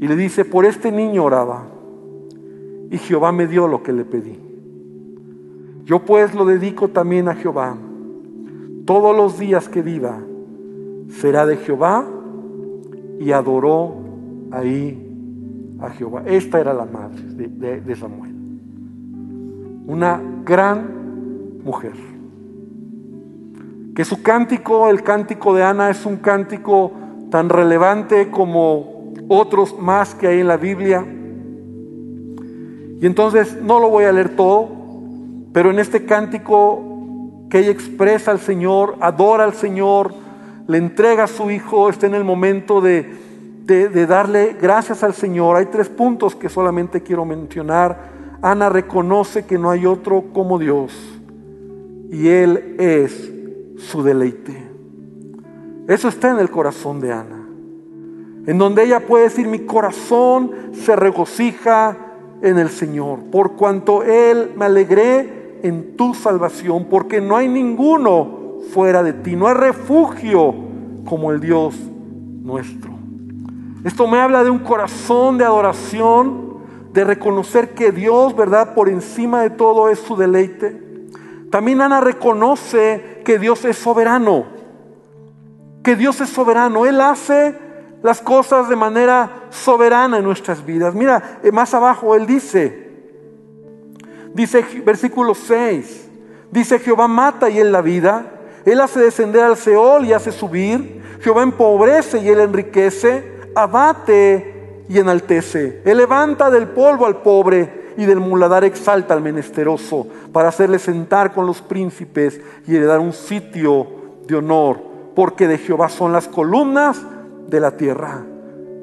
Y 0.00 0.06
le 0.06 0.14
dice, 0.16 0.44
por 0.44 0.64
este 0.64 0.92
niño 0.92 1.24
oraba. 1.24 1.66
Y 2.90 2.98
Jehová 2.98 3.32
me 3.32 3.46
dio 3.46 3.66
lo 3.66 3.82
que 3.82 3.92
le 3.92 4.04
pedí. 4.04 4.47
Yo 5.88 6.00
pues 6.00 6.34
lo 6.34 6.44
dedico 6.44 6.88
también 6.88 7.28
a 7.28 7.34
Jehová 7.34 7.74
todos 8.84 9.16
los 9.16 9.38
días 9.38 9.70
que 9.70 9.80
viva 9.80 10.20
será 11.08 11.46
de 11.46 11.56
Jehová 11.56 12.04
y 13.18 13.32
adoró 13.32 13.94
ahí 14.50 15.02
a 15.80 15.88
Jehová. 15.88 16.24
Esta 16.26 16.60
era 16.60 16.74
la 16.74 16.84
madre 16.84 17.22
de, 17.26 17.96
Samuel. 17.96 18.34
Una 19.86 20.20
gran 20.44 21.62
mujer. 21.64 21.94
Que 23.94 24.04
su 24.04 24.22
cántico, 24.22 24.90
el 24.90 25.02
cántico 25.02 25.54
de 25.54 25.62
Ana, 25.62 25.88
es 25.88 26.04
un 26.04 26.18
cántico 26.18 26.92
tan 27.30 27.48
relevante 27.48 28.30
como 28.30 29.14
otros 29.28 29.74
más 29.78 30.14
que 30.14 30.26
hay 30.26 30.40
en 30.40 30.48
la 30.48 30.58
Biblia. 30.58 31.02
Y 33.00 33.06
entonces 33.06 33.56
no 33.62 33.80
lo 33.80 33.88
voy 33.88 34.04
a 34.04 34.12
leer 34.12 34.36
todo, 34.36 34.77
pero 35.52 35.70
en 35.70 35.78
este 35.78 36.04
cántico 36.04 36.88
que 37.48 37.60
ella 37.60 37.70
expresa 37.70 38.30
al 38.30 38.40
Señor, 38.40 38.96
adora 39.00 39.44
al 39.44 39.54
Señor, 39.54 40.12
le 40.66 40.78
entrega 40.78 41.24
a 41.24 41.28
su 41.28 41.50
hijo, 41.50 41.88
está 41.88 42.06
en 42.06 42.14
el 42.14 42.24
momento 42.24 42.80
de, 42.80 43.10
de, 43.64 44.06
darle 44.06 44.56
gracias 44.60 45.02
al 45.02 45.14
Señor. 45.14 45.56
Hay 45.56 45.66
tres 45.66 45.88
puntos 45.88 46.34
que 46.34 46.48
solamente 46.48 47.02
quiero 47.02 47.24
mencionar. 47.24 48.18
Ana 48.42 48.68
reconoce 48.68 49.46
que 49.46 49.58
no 49.58 49.70
hay 49.70 49.86
otro 49.86 50.24
como 50.32 50.58
Dios 50.58 50.92
y 52.10 52.28
Él 52.28 52.76
es 52.78 53.32
su 53.78 54.02
deleite. 54.02 54.68
Eso 55.86 56.08
está 56.08 56.30
en 56.30 56.38
el 56.38 56.50
corazón 56.50 57.00
de 57.00 57.12
Ana. 57.12 57.46
En 58.46 58.58
donde 58.58 58.84
ella 58.84 59.00
puede 59.00 59.24
decir, 59.24 59.46
mi 59.46 59.60
corazón 59.60 60.52
se 60.72 60.94
regocija 60.96 61.96
en 62.42 62.58
el 62.58 62.68
Señor, 62.70 63.24
por 63.30 63.56
cuanto 63.56 64.02
Él 64.02 64.52
me 64.56 64.66
alegré 64.66 65.37
en 65.62 65.96
tu 65.96 66.14
salvación, 66.14 66.86
porque 66.90 67.20
no 67.20 67.36
hay 67.36 67.48
ninguno 67.48 68.58
fuera 68.72 69.02
de 69.02 69.12
ti, 69.12 69.36
no 69.36 69.46
hay 69.48 69.54
refugio 69.54 70.54
como 71.04 71.32
el 71.32 71.40
Dios 71.40 71.74
nuestro. 72.42 72.90
Esto 73.84 74.06
me 74.06 74.20
habla 74.20 74.44
de 74.44 74.50
un 74.50 74.58
corazón 74.58 75.38
de 75.38 75.44
adoración, 75.44 76.58
de 76.92 77.04
reconocer 77.04 77.74
que 77.74 77.92
Dios, 77.92 78.34
¿verdad? 78.36 78.74
Por 78.74 78.88
encima 78.88 79.42
de 79.42 79.50
todo 79.50 79.88
es 79.88 79.98
su 80.00 80.16
deleite. 80.16 80.88
También 81.50 81.80
Ana 81.80 82.00
reconoce 82.00 83.22
que 83.24 83.38
Dios 83.38 83.64
es 83.64 83.78
soberano, 83.78 84.46
que 85.82 85.96
Dios 85.96 86.20
es 86.20 86.28
soberano. 86.28 86.86
Él 86.86 87.00
hace 87.00 87.56
las 88.02 88.20
cosas 88.20 88.68
de 88.68 88.76
manera 88.76 89.46
soberana 89.50 90.18
en 90.18 90.24
nuestras 90.24 90.64
vidas. 90.64 90.94
Mira, 90.94 91.40
eh, 91.42 91.52
más 91.52 91.72
abajo 91.74 92.14
Él 92.14 92.26
dice, 92.26 92.87
dice 94.34 94.64
versículo 94.84 95.34
6, 95.34 96.08
dice 96.50 96.78
Jehová 96.78 97.08
mata 97.08 97.50
y 97.50 97.58
Él 97.58 97.72
la 97.72 97.82
vida, 97.82 98.24
Él 98.64 98.80
hace 98.80 99.00
descender 99.00 99.42
al 99.42 99.56
Seol 99.56 100.04
y 100.04 100.12
hace 100.12 100.32
subir, 100.32 101.02
Jehová 101.20 101.42
empobrece 101.42 102.18
y 102.18 102.28
Él 102.28 102.40
enriquece, 102.40 103.50
abate 103.54 104.84
y 104.88 104.98
enaltece, 104.98 105.82
Él 105.84 105.98
levanta 105.98 106.50
del 106.50 106.68
polvo 106.68 107.06
al 107.06 107.22
pobre 107.22 107.78
y 107.96 108.04
del 108.04 108.20
muladar 108.20 108.62
exalta 108.62 109.14
al 109.14 109.22
menesteroso 109.22 110.06
para 110.32 110.48
hacerle 110.48 110.78
sentar 110.78 111.32
con 111.32 111.46
los 111.46 111.60
príncipes 111.60 112.40
y 112.66 112.76
heredar 112.76 113.00
un 113.00 113.12
sitio 113.12 113.88
de 114.26 114.36
honor, 114.36 114.80
porque 115.16 115.48
de 115.48 115.58
Jehová 115.58 115.88
son 115.88 116.12
las 116.12 116.28
columnas 116.28 117.02
de 117.48 117.58
la 117.58 117.76
tierra. 117.76 118.22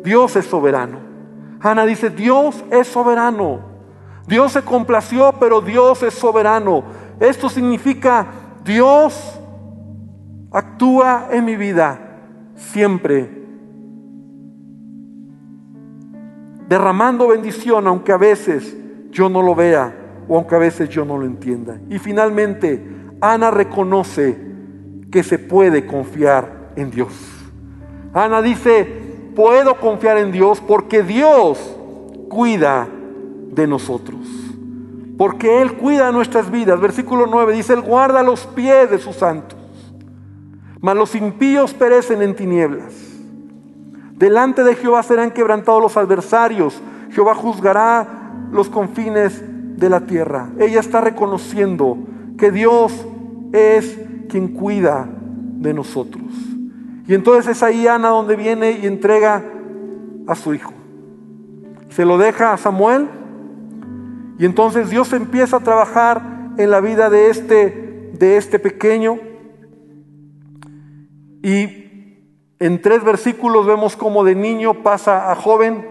Dios 0.04 0.36
es 0.36 0.46
soberano. 0.46 1.00
Ana 1.62 1.86
dice, 1.86 2.10
Dios 2.10 2.64
es 2.72 2.88
soberano. 2.88 3.75
Dios 4.28 4.54
se 4.54 4.64
complació, 4.64 5.34
pero 5.40 5.62
Dios 5.62 6.02
es 6.04 6.14
soberano. 6.14 6.84
Esto 7.20 7.50
significa, 7.50 8.26
Dios 8.64 9.40
actúa 10.52 11.28
en 11.32 11.46
mi 11.46 11.56
vida 11.56 12.00
siempre, 12.56 13.30
derramando 16.68 17.28
bendición, 17.28 17.88
aunque 17.88 18.12
a 18.12 18.18
veces 18.18 18.76
yo 19.12 19.30
no 19.30 19.42
lo 19.42 19.54
vea 19.54 19.94
o 20.28 20.38
aunque 20.38 20.56
a 20.56 20.60
veces 20.60 20.90
yo 20.90 21.06
no 21.06 21.18
lo 21.18 21.26
entienda. 21.26 21.80
Y 21.90 22.00
finalmente, 22.00 22.84
Ana 23.22 23.52
reconoce 23.52 24.38
que 25.12 25.24
se 25.24 25.38
puede 25.38 25.86
confiar 25.86 26.72
en 26.76 26.90
Dios. 26.90 27.14
Ana 28.14 28.42
dice, 28.42 28.86
puedo 29.36 29.80
confiar 29.80 30.18
en 30.18 30.32
Dios 30.32 30.62
porque 30.66 31.04
Dios 31.04 31.78
cuida 32.30 32.88
de 33.56 33.68
nosotros. 33.68 34.20
Porque 35.18 35.62
Él 35.62 35.74
cuida 35.74 36.12
nuestras 36.12 36.52
vidas. 36.52 36.80
Versículo 36.80 37.26
9 37.26 37.54
dice, 37.54 37.74
Él 37.74 37.82
guarda 37.82 38.22
los 38.22 38.46
pies 38.48 38.92
de 38.92 39.00
sus 39.00 39.16
santos. 39.16 39.58
Mas 40.82 40.96
los 40.96 41.16
impíos 41.16 41.74
perecen 41.74 42.22
en 42.22 42.36
tinieblas. 42.36 42.94
Delante 44.18 44.64
de 44.64 44.76
Jehová 44.76 45.04
serán 45.04 45.32
quebrantados 45.32 45.82
los 45.82 45.98
adversarios. 45.98 46.82
Jehová 47.12 47.34
juzgará 47.34 48.08
los 48.52 48.70
confines 48.70 49.42
de 49.78 49.90
la 49.90 50.02
tierra. 50.02 50.50
Ella 50.60 50.80
está 50.80 51.02
reconociendo 51.02 51.98
que 52.38 52.52
Dios 52.52 52.94
es 53.52 53.98
quien 54.30 54.50
cuida 54.50 55.08
de 55.10 55.74
nosotros. 55.74 56.24
Y 57.08 57.14
entonces 57.14 57.48
es 57.58 57.64
ahí 57.64 57.88
Ana 57.88 58.10
donde 58.10 58.36
viene 58.36 58.72
y 58.72 58.86
entrega 58.86 59.44
a 60.28 60.36
su 60.36 60.54
hijo. 60.54 60.74
Se 61.90 62.06
lo 62.06 62.18
deja 62.18 62.54
a 62.54 62.58
Samuel 62.58 63.08
y 64.38 64.46
entonces 64.46 64.90
Dios 64.90 65.14
empieza 65.14 65.58
a 65.58 65.62
trabajar 65.62 66.22
en 66.58 66.72
la 66.72 66.82
vida 66.82 67.10
de 67.10 67.30
este, 67.30 68.12
de 68.14 68.38
este 68.38 68.60
pequeño. 68.60 69.20
Y 71.42 71.86
en 72.60 72.82
tres 72.82 73.04
versículos 73.04 73.66
vemos 73.66 73.96
cómo 73.96 74.24
de 74.24 74.36
niño 74.36 74.84
pasa 74.84 75.32
a 75.32 75.36
joven, 75.36 75.88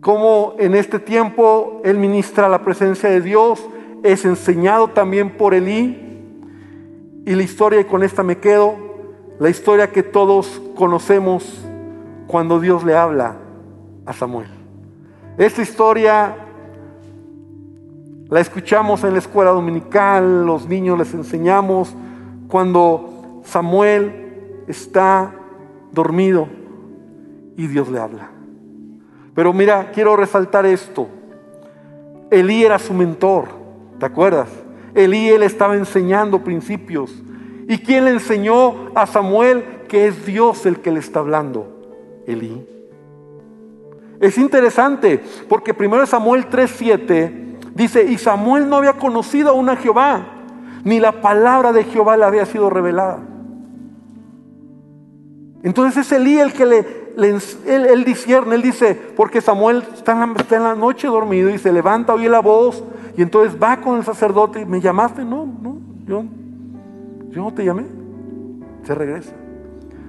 cómo 0.00 0.54
en 0.58 0.74
este 0.74 0.98
tiempo 0.98 1.80
Él 1.84 1.98
ministra 1.98 2.48
la 2.48 2.64
presencia 2.64 3.10
de 3.10 3.20
Dios, 3.20 3.64
es 4.02 4.24
enseñado 4.24 4.88
también 4.88 5.36
por 5.36 5.54
Elí. 5.54 5.98
Y 7.24 7.34
la 7.36 7.42
historia, 7.44 7.80
y 7.80 7.84
con 7.84 8.02
esta 8.02 8.24
me 8.24 8.38
quedo, 8.38 8.74
la 9.38 9.48
historia 9.48 9.92
que 9.92 10.02
todos 10.02 10.60
conocemos 10.74 11.64
cuando 12.26 12.58
Dios 12.58 12.82
le 12.82 12.96
habla 12.96 13.36
a 14.04 14.12
Samuel. 14.12 14.48
Esta 15.38 15.62
historia 15.62 16.36
la 18.32 18.40
escuchamos 18.40 19.04
en 19.04 19.12
la 19.12 19.18
escuela 19.18 19.50
dominical, 19.50 20.46
los 20.46 20.66
niños 20.66 20.96
les 20.96 21.12
enseñamos 21.12 21.94
cuando 22.48 23.42
Samuel 23.44 24.62
está 24.66 25.34
dormido 25.92 26.48
y 27.58 27.66
Dios 27.66 27.90
le 27.90 27.98
habla. 27.98 28.30
Pero 29.34 29.52
mira, 29.52 29.90
quiero 29.92 30.16
resaltar 30.16 30.64
esto. 30.64 31.08
Elí 32.30 32.64
era 32.64 32.78
su 32.78 32.94
mentor, 32.94 33.48
¿te 34.00 34.06
acuerdas? 34.06 34.48
Elí 34.94 35.28
él 35.28 35.42
estaba 35.42 35.76
enseñando 35.76 36.42
principios. 36.42 37.12
¿Y 37.68 37.76
quién 37.76 38.06
le 38.06 38.12
enseñó 38.12 38.94
a 38.94 39.06
Samuel 39.06 39.62
que 39.88 40.06
es 40.06 40.24
Dios 40.24 40.64
el 40.64 40.80
que 40.80 40.90
le 40.90 41.00
está 41.00 41.18
hablando? 41.18 42.22
Elí. 42.26 42.66
Es 44.20 44.38
interesante 44.38 45.20
porque 45.50 45.74
primero 45.74 46.06
Samuel 46.06 46.48
3:7 46.48 47.51
dice, 47.74 48.04
y 48.04 48.18
Samuel 48.18 48.68
no 48.68 48.76
había 48.76 48.94
conocido 48.94 49.50
aún 49.50 49.68
a 49.68 49.76
Jehová, 49.76 50.26
ni 50.84 51.00
la 51.00 51.20
palabra 51.20 51.72
de 51.72 51.84
Jehová 51.84 52.16
le 52.16 52.24
había 52.24 52.46
sido 52.46 52.70
revelada. 52.70 53.20
Entonces 55.62 56.06
es 56.06 56.12
Elí 56.12 56.38
el 56.38 56.52
que 56.52 56.66
le, 56.66 56.86
él, 57.16 57.86
él 57.86 58.04
discierne, 58.04 58.54
él 58.54 58.62
dice, 58.62 58.94
porque 59.16 59.40
Samuel 59.40 59.84
está 59.94 60.12
en, 60.12 60.62
la, 60.62 60.74
noche 60.74 61.06
dormido 61.06 61.50
y 61.50 61.58
se 61.58 61.72
levanta, 61.72 62.14
oye 62.14 62.28
la 62.28 62.40
voz, 62.40 62.82
y 63.16 63.22
entonces 63.22 63.56
va 63.62 63.76
con 63.76 63.98
el 63.98 64.04
sacerdote, 64.04 64.66
¿me 64.66 64.80
llamaste? 64.80 65.24
No, 65.24 65.46
no, 65.46 65.78
yo, 66.06 66.24
yo 67.30 67.42
no 67.42 67.52
te 67.52 67.64
llamé. 67.64 67.84
Se 68.84 68.94
regresa. 68.94 69.32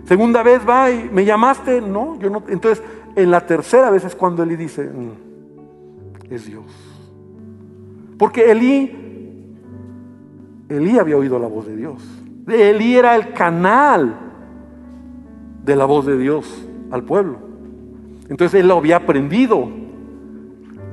Segunda 0.06 0.42
vez 0.42 0.68
va 0.68 0.90
y 0.90 1.10
me 1.12 1.24
llamaste, 1.24 1.82
no, 1.82 2.18
yo 2.20 2.30
no. 2.30 2.44
Entonces, 2.48 2.84
en 3.16 3.30
la 3.30 3.46
tercera 3.46 3.90
vez 3.90 4.04
es 4.04 4.16
cuando 4.16 4.44
Elí 4.44 4.56
dice, 4.56 4.84
mm, 4.84 6.34
es 6.34 6.46
Dios. 6.46 6.93
Porque 8.24 8.50
Elí, 8.50 8.90
Elí 10.70 10.98
había 10.98 11.18
oído 11.18 11.38
la 11.40 11.50
voz 11.50 11.68
de 11.68 11.76
Dios. 11.76 12.02
Elí 12.48 12.96
era 12.96 13.18
el 13.18 13.34
canal 13.34 14.16
de 15.66 15.76
la 15.76 15.84
voz 15.84 16.06
de 16.06 16.18
Dios 16.18 16.66
al 16.90 17.04
pueblo. 17.04 17.40
Entonces 18.30 18.62
él 18.62 18.70
lo 18.70 18.78
había 18.78 18.96
aprendido. 18.96 19.70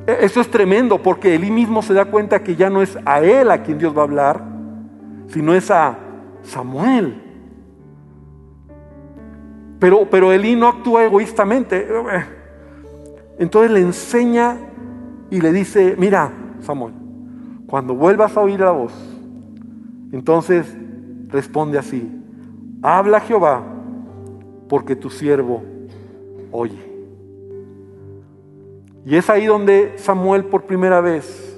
E, 0.09 0.17
eso 0.23 0.41
es 0.41 0.51
tremendo 0.51 1.01
porque 1.01 1.37
él 1.37 1.53
mismo 1.53 1.83
se 1.83 1.95
da 1.95 2.07
cuenta 2.07 2.43
que 2.43 2.57
ya 2.57 2.69
no 2.69 2.83
es 2.83 2.99
a 3.05 3.21
él 3.21 3.53
a 3.53 3.63
quien 3.63 3.79
Dios 3.79 3.97
va 3.97 4.01
a 4.01 4.07
hablar, 4.07 4.45
sino 5.29 5.55
es 5.55 5.71
a 5.71 5.99
Samuel. 6.43 7.15
Pero, 9.79 10.11
pero 10.11 10.33
Elí 10.33 10.57
no 10.57 10.67
actúa 10.67 11.05
egoístamente. 11.05 11.87
Entonces 13.39 13.71
le 13.71 13.83
enseña 13.83 14.57
y 15.31 15.41
le 15.41 15.53
dice, 15.53 15.95
mira, 15.97 16.33
Samuel, 16.59 16.95
cuando 17.71 17.95
vuelvas 17.95 18.37
a 18.37 18.41
oír 18.41 18.59
la 18.59 18.73
voz, 18.73 18.93
entonces 20.11 20.77
responde 21.29 21.79
así, 21.79 22.11
habla 22.83 23.21
Jehová, 23.21 23.63
porque 24.69 24.97
tu 24.97 25.09
siervo 25.09 25.63
oye. 26.51 26.91
Y 29.07 29.15
es 29.15 29.31
ahí 29.31 29.47
donde 29.47 29.93
Samuel 29.99 30.47
por 30.47 30.65
primera 30.65 31.01
vez 31.01 31.57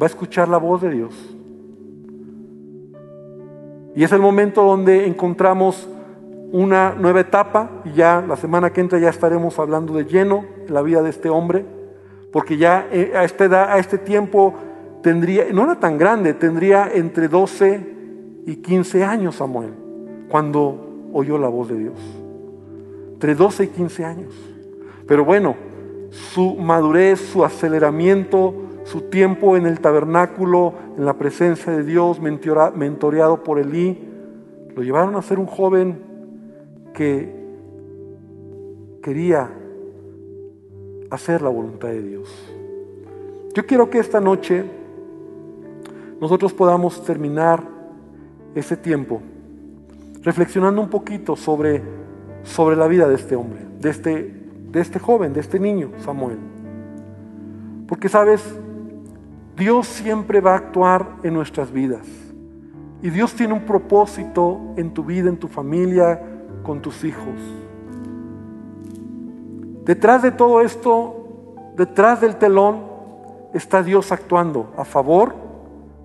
va 0.00 0.06
a 0.06 0.08
escuchar 0.08 0.48
la 0.48 0.56
voz 0.56 0.80
de 0.80 0.90
Dios. 0.90 1.14
Y 3.94 4.04
es 4.04 4.10
el 4.10 4.20
momento 4.20 4.64
donde 4.64 5.06
encontramos 5.06 5.86
una 6.50 6.94
nueva 6.94 7.20
etapa 7.20 7.70
y 7.84 7.92
ya 7.92 8.24
la 8.26 8.36
semana 8.36 8.72
que 8.72 8.80
entra 8.80 8.98
ya 8.98 9.10
estaremos 9.10 9.58
hablando 9.58 9.92
de 9.92 10.06
lleno 10.06 10.46
la 10.66 10.80
vida 10.80 11.02
de 11.02 11.10
este 11.10 11.28
hombre, 11.28 11.66
porque 12.32 12.56
ya 12.56 12.88
eh, 12.90 13.12
a 13.14 13.24
esta 13.24 13.44
edad, 13.44 13.70
a 13.70 13.78
este 13.78 13.98
tiempo 13.98 14.54
tendría, 15.04 15.44
no 15.52 15.62
era 15.62 15.78
tan 15.78 15.96
grande, 15.96 16.34
tendría 16.34 16.90
entre 16.92 17.28
12 17.28 17.94
y 18.46 18.56
15 18.56 19.04
años 19.04 19.36
Samuel, 19.36 19.70
cuando 20.28 21.10
oyó 21.12 21.38
la 21.38 21.48
voz 21.48 21.68
de 21.68 21.78
Dios 21.78 22.24
entre 23.24 23.36
12 23.36 23.64
y 23.64 23.68
15 23.68 24.04
años. 24.04 24.34
Pero 25.06 25.24
bueno, 25.24 25.56
su 26.10 26.56
madurez, 26.56 27.20
su 27.20 27.42
aceleramiento, 27.42 28.54
su 28.84 29.02
tiempo 29.02 29.56
en 29.56 29.64
el 29.64 29.80
tabernáculo, 29.80 30.74
en 30.98 31.06
la 31.06 31.14
presencia 31.14 31.72
de 31.72 31.84
Dios, 31.84 32.20
mentoreado 32.20 33.42
por 33.42 33.58
Elí, 33.58 33.98
lo 34.76 34.82
llevaron 34.82 35.16
a 35.16 35.22
ser 35.22 35.38
un 35.38 35.46
joven 35.46 36.02
que 36.92 37.34
quería 39.02 39.50
hacer 41.08 41.40
la 41.40 41.48
voluntad 41.48 41.88
de 41.88 42.02
Dios. 42.02 42.52
Yo 43.54 43.64
quiero 43.64 43.88
que 43.88 44.00
esta 44.00 44.20
noche 44.20 44.64
nosotros 46.20 46.52
podamos 46.52 47.02
terminar 47.04 47.62
ese 48.54 48.76
tiempo 48.76 49.20
reflexionando 50.24 50.80
un 50.80 50.88
poquito 50.88 51.36
sobre, 51.36 51.82
sobre 52.42 52.76
la 52.76 52.86
vida 52.86 53.06
de 53.06 53.14
este 53.14 53.36
hombre, 53.36 53.60
de 53.78 53.90
este, 53.90 54.48
de 54.70 54.80
este 54.80 54.98
joven, 54.98 55.32
de 55.32 55.40
este 55.40 55.60
niño, 55.60 55.90
Samuel. 55.98 56.38
Porque 57.86 58.08
sabes, 58.08 58.42
Dios 59.56 59.86
siempre 59.86 60.40
va 60.40 60.52
a 60.52 60.56
actuar 60.56 61.16
en 61.22 61.34
nuestras 61.34 61.70
vidas. 61.70 62.06
Y 63.02 63.10
Dios 63.10 63.34
tiene 63.34 63.52
un 63.52 63.66
propósito 63.66 64.58
en 64.76 64.94
tu 64.94 65.04
vida, 65.04 65.28
en 65.28 65.36
tu 65.36 65.46
familia, 65.46 66.20
con 66.62 66.80
tus 66.80 67.04
hijos. 67.04 67.38
Detrás 69.84 70.22
de 70.22 70.30
todo 70.30 70.62
esto, 70.62 71.74
detrás 71.76 72.22
del 72.22 72.36
telón, 72.36 72.94
está 73.52 73.82
Dios 73.82 74.10
actuando 74.10 74.72
a 74.78 74.86
favor 74.86 75.43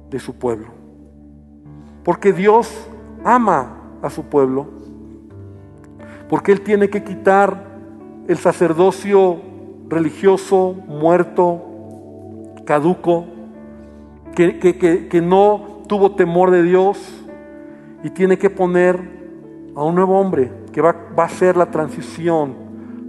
de 0.09 0.19
su 0.19 0.35
pueblo. 0.35 0.67
Porque 2.03 2.33
Dios 2.33 2.89
ama 3.23 3.77
a 4.01 4.09
su 4.09 4.23
pueblo. 4.23 4.67
Porque 6.27 6.51
Él 6.51 6.61
tiene 6.61 6.89
que 6.89 7.03
quitar 7.03 7.65
el 8.27 8.37
sacerdocio 8.37 9.41
religioso 9.87 10.75
muerto, 10.87 11.63
caduco, 12.65 13.25
que, 14.35 15.21
no 15.23 15.81
tuvo 15.87 16.15
temor 16.15 16.51
de 16.51 16.63
Dios 16.63 16.97
y 18.03 18.11
tiene 18.11 18.37
que 18.37 18.49
poner 18.49 18.99
a 19.75 19.83
un 19.83 19.95
nuevo 19.95 20.19
hombre 20.19 20.51
que 20.71 20.81
va, 20.81 20.95
va 21.17 21.25
a 21.25 21.29
ser 21.29 21.57
la 21.57 21.71
transición 21.71 22.53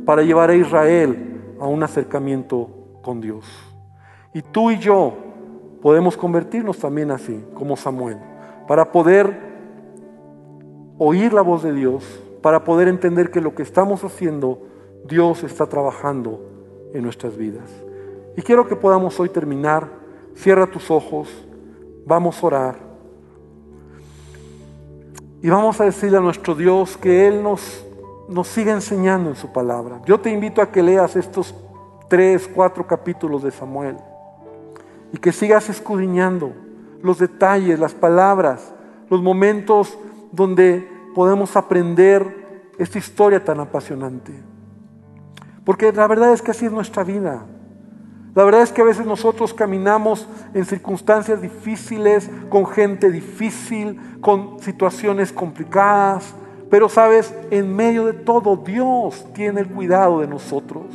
para 0.06 0.22
llevar 0.22 0.50
a 0.50 0.54
Israel 0.54 1.54
a 1.60 1.66
un 1.66 1.82
acercamiento 1.82 2.70
con 3.02 3.20
Dios. 3.20 3.44
Y 4.32 4.42
tú 4.42 4.70
y 4.70 4.78
yo 4.78 5.29
podemos 5.82 6.16
convertirnos 6.16 6.78
también 6.78 7.10
así, 7.10 7.44
como 7.54 7.76
Samuel, 7.76 8.18
para 8.68 8.92
poder 8.92 9.50
oír 10.98 11.32
la 11.32 11.42
voz 11.42 11.62
de 11.62 11.72
Dios, 11.72 12.04
para 12.42 12.64
poder 12.64 12.88
entender 12.88 13.30
que 13.30 13.40
lo 13.40 13.54
que 13.54 13.62
estamos 13.62 14.04
haciendo, 14.04 14.62
Dios 15.04 15.42
está 15.42 15.66
trabajando 15.66 16.40
en 16.92 17.02
nuestras 17.02 17.36
vidas. 17.36 17.70
Y 18.36 18.42
quiero 18.42 18.66
que 18.68 18.76
podamos 18.76 19.18
hoy 19.18 19.28
terminar. 19.28 19.88
Cierra 20.34 20.66
tus 20.66 20.90
ojos, 20.90 21.28
vamos 22.06 22.42
a 22.42 22.46
orar. 22.46 22.76
Y 25.42 25.48
vamos 25.48 25.80
a 25.80 25.84
decirle 25.84 26.18
a 26.18 26.20
nuestro 26.20 26.54
Dios 26.54 26.96
que 26.96 27.26
Él 27.26 27.42
nos, 27.42 27.84
nos 28.28 28.46
siga 28.46 28.72
enseñando 28.72 29.30
en 29.30 29.36
su 29.36 29.52
palabra. 29.52 30.00
Yo 30.06 30.20
te 30.20 30.30
invito 30.30 30.62
a 30.62 30.70
que 30.70 30.82
leas 30.82 31.16
estos 31.16 31.54
tres, 32.08 32.48
cuatro 32.54 32.86
capítulos 32.86 33.42
de 33.42 33.50
Samuel 33.50 33.96
y 35.12 35.18
que 35.18 35.32
sigas 35.32 35.68
escudriñando 35.68 36.52
los 37.02 37.18
detalles, 37.18 37.78
las 37.78 37.94
palabras, 37.94 38.72
los 39.08 39.22
momentos 39.22 39.98
donde 40.32 40.88
podemos 41.14 41.56
aprender 41.56 42.70
esta 42.78 42.98
historia 42.98 43.44
tan 43.44 43.60
apasionante. 43.60 44.32
Porque 45.64 45.92
la 45.92 46.06
verdad 46.06 46.32
es 46.32 46.42
que 46.42 46.52
así 46.52 46.66
es 46.66 46.72
nuestra 46.72 47.04
vida. 47.04 47.44
La 48.34 48.44
verdad 48.44 48.62
es 48.62 48.70
que 48.70 48.82
a 48.82 48.84
veces 48.84 49.04
nosotros 49.04 49.52
caminamos 49.52 50.28
en 50.54 50.64
circunstancias 50.64 51.42
difíciles, 51.42 52.30
con 52.48 52.66
gente 52.66 53.10
difícil, 53.10 54.00
con 54.20 54.60
situaciones 54.60 55.32
complicadas, 55.32 56.34
pero 56.70 56.88
sabes, 56.88 57.34
en 57.50 57.74
medio 57.74 58.06
de 58.06 58.12
todo 58.12 58.56
Dios 58.56 59.26
tiene 59.34 59.62
el 59.62 59.68
cuidado 59.68 60.20
de 60.20 60.28
nosotros 60.28 60.86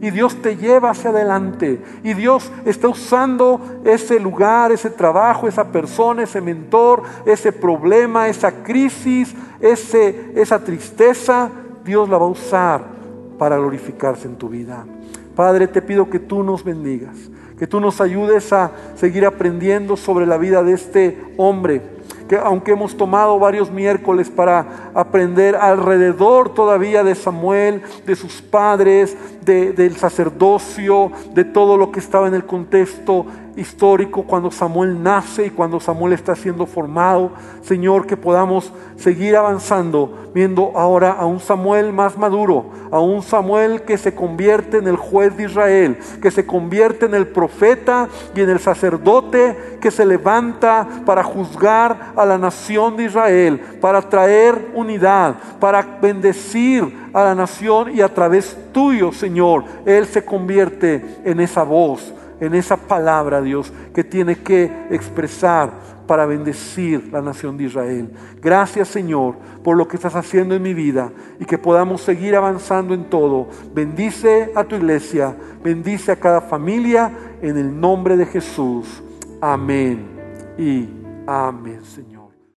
y 0.00 0.10
Dios 0.10 0.40
te 0.40 0.56
lleva 0.56 0.90
hacia 0.90 1.10
adelante 1.10 1.80
y 2.02 2.14
Dios 2.14 2.50
está 2.64 2.88
usando 2.88 3.60
ese 3.84 4.18
lugar, 4.18 4.72
ese 4.72 4.90
trabajo, 4.90 5.46
esa 5.46 5.70
persona, 5.70 6.22
ese 6.22 6.40
mentor, 6.40 7.02
ese 7.26 7.52
problema, 7.52 8.28
esa 8.28 8.62
crisis, 8.62 9.34
ese, 9.60 10.32
esa 10.34 10.62
tristeza, 10.64 11.50
Dios 11.84 12.08
la 12.08 12.18
va 12.18 12.26
a 12.26 12.30
usar 12.30 12.84
para 13.38 13.56
glorificarse 13.56 14.26
en 14.26 14.36
tu 14.36 14.48
vida. 14.48 14.86
Padre, 15.36 15.68
te 15.68 15.82
pido 15.82 16.08
que 16.08 16.18
tú 16.18 16.42
nos 16.42 16.64
bendigas, 16.64 17.16
que 17.58 17.66
tú 17.66 17.80
nos 17.80 18.00
ayudes 18.00 18.52
a 18.52 18.70
seguir 18.96 19.26
aprendiendo 19.26 19.96
sobre 19.96 20.26
la 20.26 20.38
vida 20.38 20.62
de 20.62 20.72
este 20.72 21.18
hombre 21.36 22.00
que 22.30 22.36
aunque 22.36 22.70
hemos 22.70 22.96
tomado 22.96 23.40
varios 23.40 23.72
miércoles 23.72 24.30
para 24.30 24.92
aprender 24.94 25.56
alrededor 25.56 26.54
todavía 26.54 27.02
de 27.02 27.16
Samuel, 27.16 27.82
de 28.06 28.14
sus 28.14 28.40
padres, 28.40 29.16
del 29.44 29.96
sacerdocio, 29.96 31.10
de 31.34 31.44
todo 31.44 31.76
lo 31.76 31.90
que 31.90 32.00
estaba 32.00 32.28
en 32.28 32.34
el 32.34 32.44
contexto 32.44 33.26
histórico 33.56 34.22
cuando 34.22 34.50
Samuel 34.50 35.02
nace 35.02 35.46
y 35.46 35.50
cuando 35.50 35.80
Samuel 35.80 36.12
está 36.12 36.34
siendo 36.34 36.66
formado. 36.66 37.32
Señor, 37.62 38.06
que 38.06 38.16
podamos 38.16 38.72
seguir 38.96 39.36
avanzando, 39.36 40.30
viendo 40.34 40.72
ahora 40.74 41.12
a 41.12 41.26
un 41.26 41.40
Samuel 41.40 41.92
más 41.92 42.16
maduro, 42.16 42.66
a 42.90 43.00
un 43.00 43.22
Samuel 43.22 43.82
que 43.82 43.98
se 43.98 44.14
convierte 44.14 44.78
en 44.78 44.88
el 44.88 44.96
juez 44.96 45.36
de 45.36 45.44
Israel, 45.44 45.98
que 46.22 46.30
se 46.30 46.46
convierte 46.46 47.06
en 47.06 47.14
el 47.14 47.26
profeta 47.28 48.08
y 48.34 48.40
en 48.40 48.50
el 48.50 48.60
sacerdote 48.60 49.78
que 49.80 49.90
se 49.90 50.04
levanta 50.04 50.86
para 51.04 51.22
juzgar 51.22 52.12
a 52.16 52.24
la 52.26 52.38
nación 52.38 52.96
de 52.96 53.04
Israel, 53.04 53.60
para 53.80 54.02
traer 54.02 54.70
unidad, 54.74 55.36
para 55.58 55.82
bendecir 56.00 57.09
a 57.12 57.24
la 57.24 57.34
nación 57.34 57.94
y 57.94 58.00
a 58.00 58.12
través 58.12 58.56
tuyo, 58.72 59.12
Señor, 59.12 59.64
Él 59.84 60.06
se 60.06 60.24
convierte 60.24 61.04
en 61.24 61.40
esa 61.40 61.62
voz 61.62 62.12
en 62.40 62.54
esa 62.54 62.76
palabra, 62.76 63.40
Dios, 63.42 63.72
que 63.94 64.02
tiene 64.02 64.36
que 64.36 64.70
expresar 64.90 65.70
para 66.06 66.26
bendecir 66.26 67.08
la 67.12 67.20
nación 67.20 67.56
de 67.56 67.64
Israel. 67.64 68.10
Gracias, 68.42 68.88
Señor, 68.88 69.36
por 69.62 69.76
lo 69.76 69.86
que 69.86 69.96
estás 69.96 70.16
haciendo 70.16 70.54
en 70.54 70.62
mi 70.62 70.74
vida 70.74 71.12
y 71.38 71.44
que 71.44 71.58
podamos 71.58 72.00
seguir 72.00 72.34
avanzando 72.34 72.94
en 72.94 73.04
todo. 73.04 73.48
Bendice 73.72 74.50
a 74.56 74.64
tu 74.64 74.74
iglesia, 74.74 75.36
bendice 75.62 76.10
a 76.10 76.16
cada 76.16 76.40
familia 76.40 77.12
en 77.42 77.56
el 77.58 77.78
nombre 77.78 78.16
de 78.16 78.26
Jesús. 78.26 79.02
Amén 79.40 80.04
y 80.58 80.88
amén. 81.26 81.79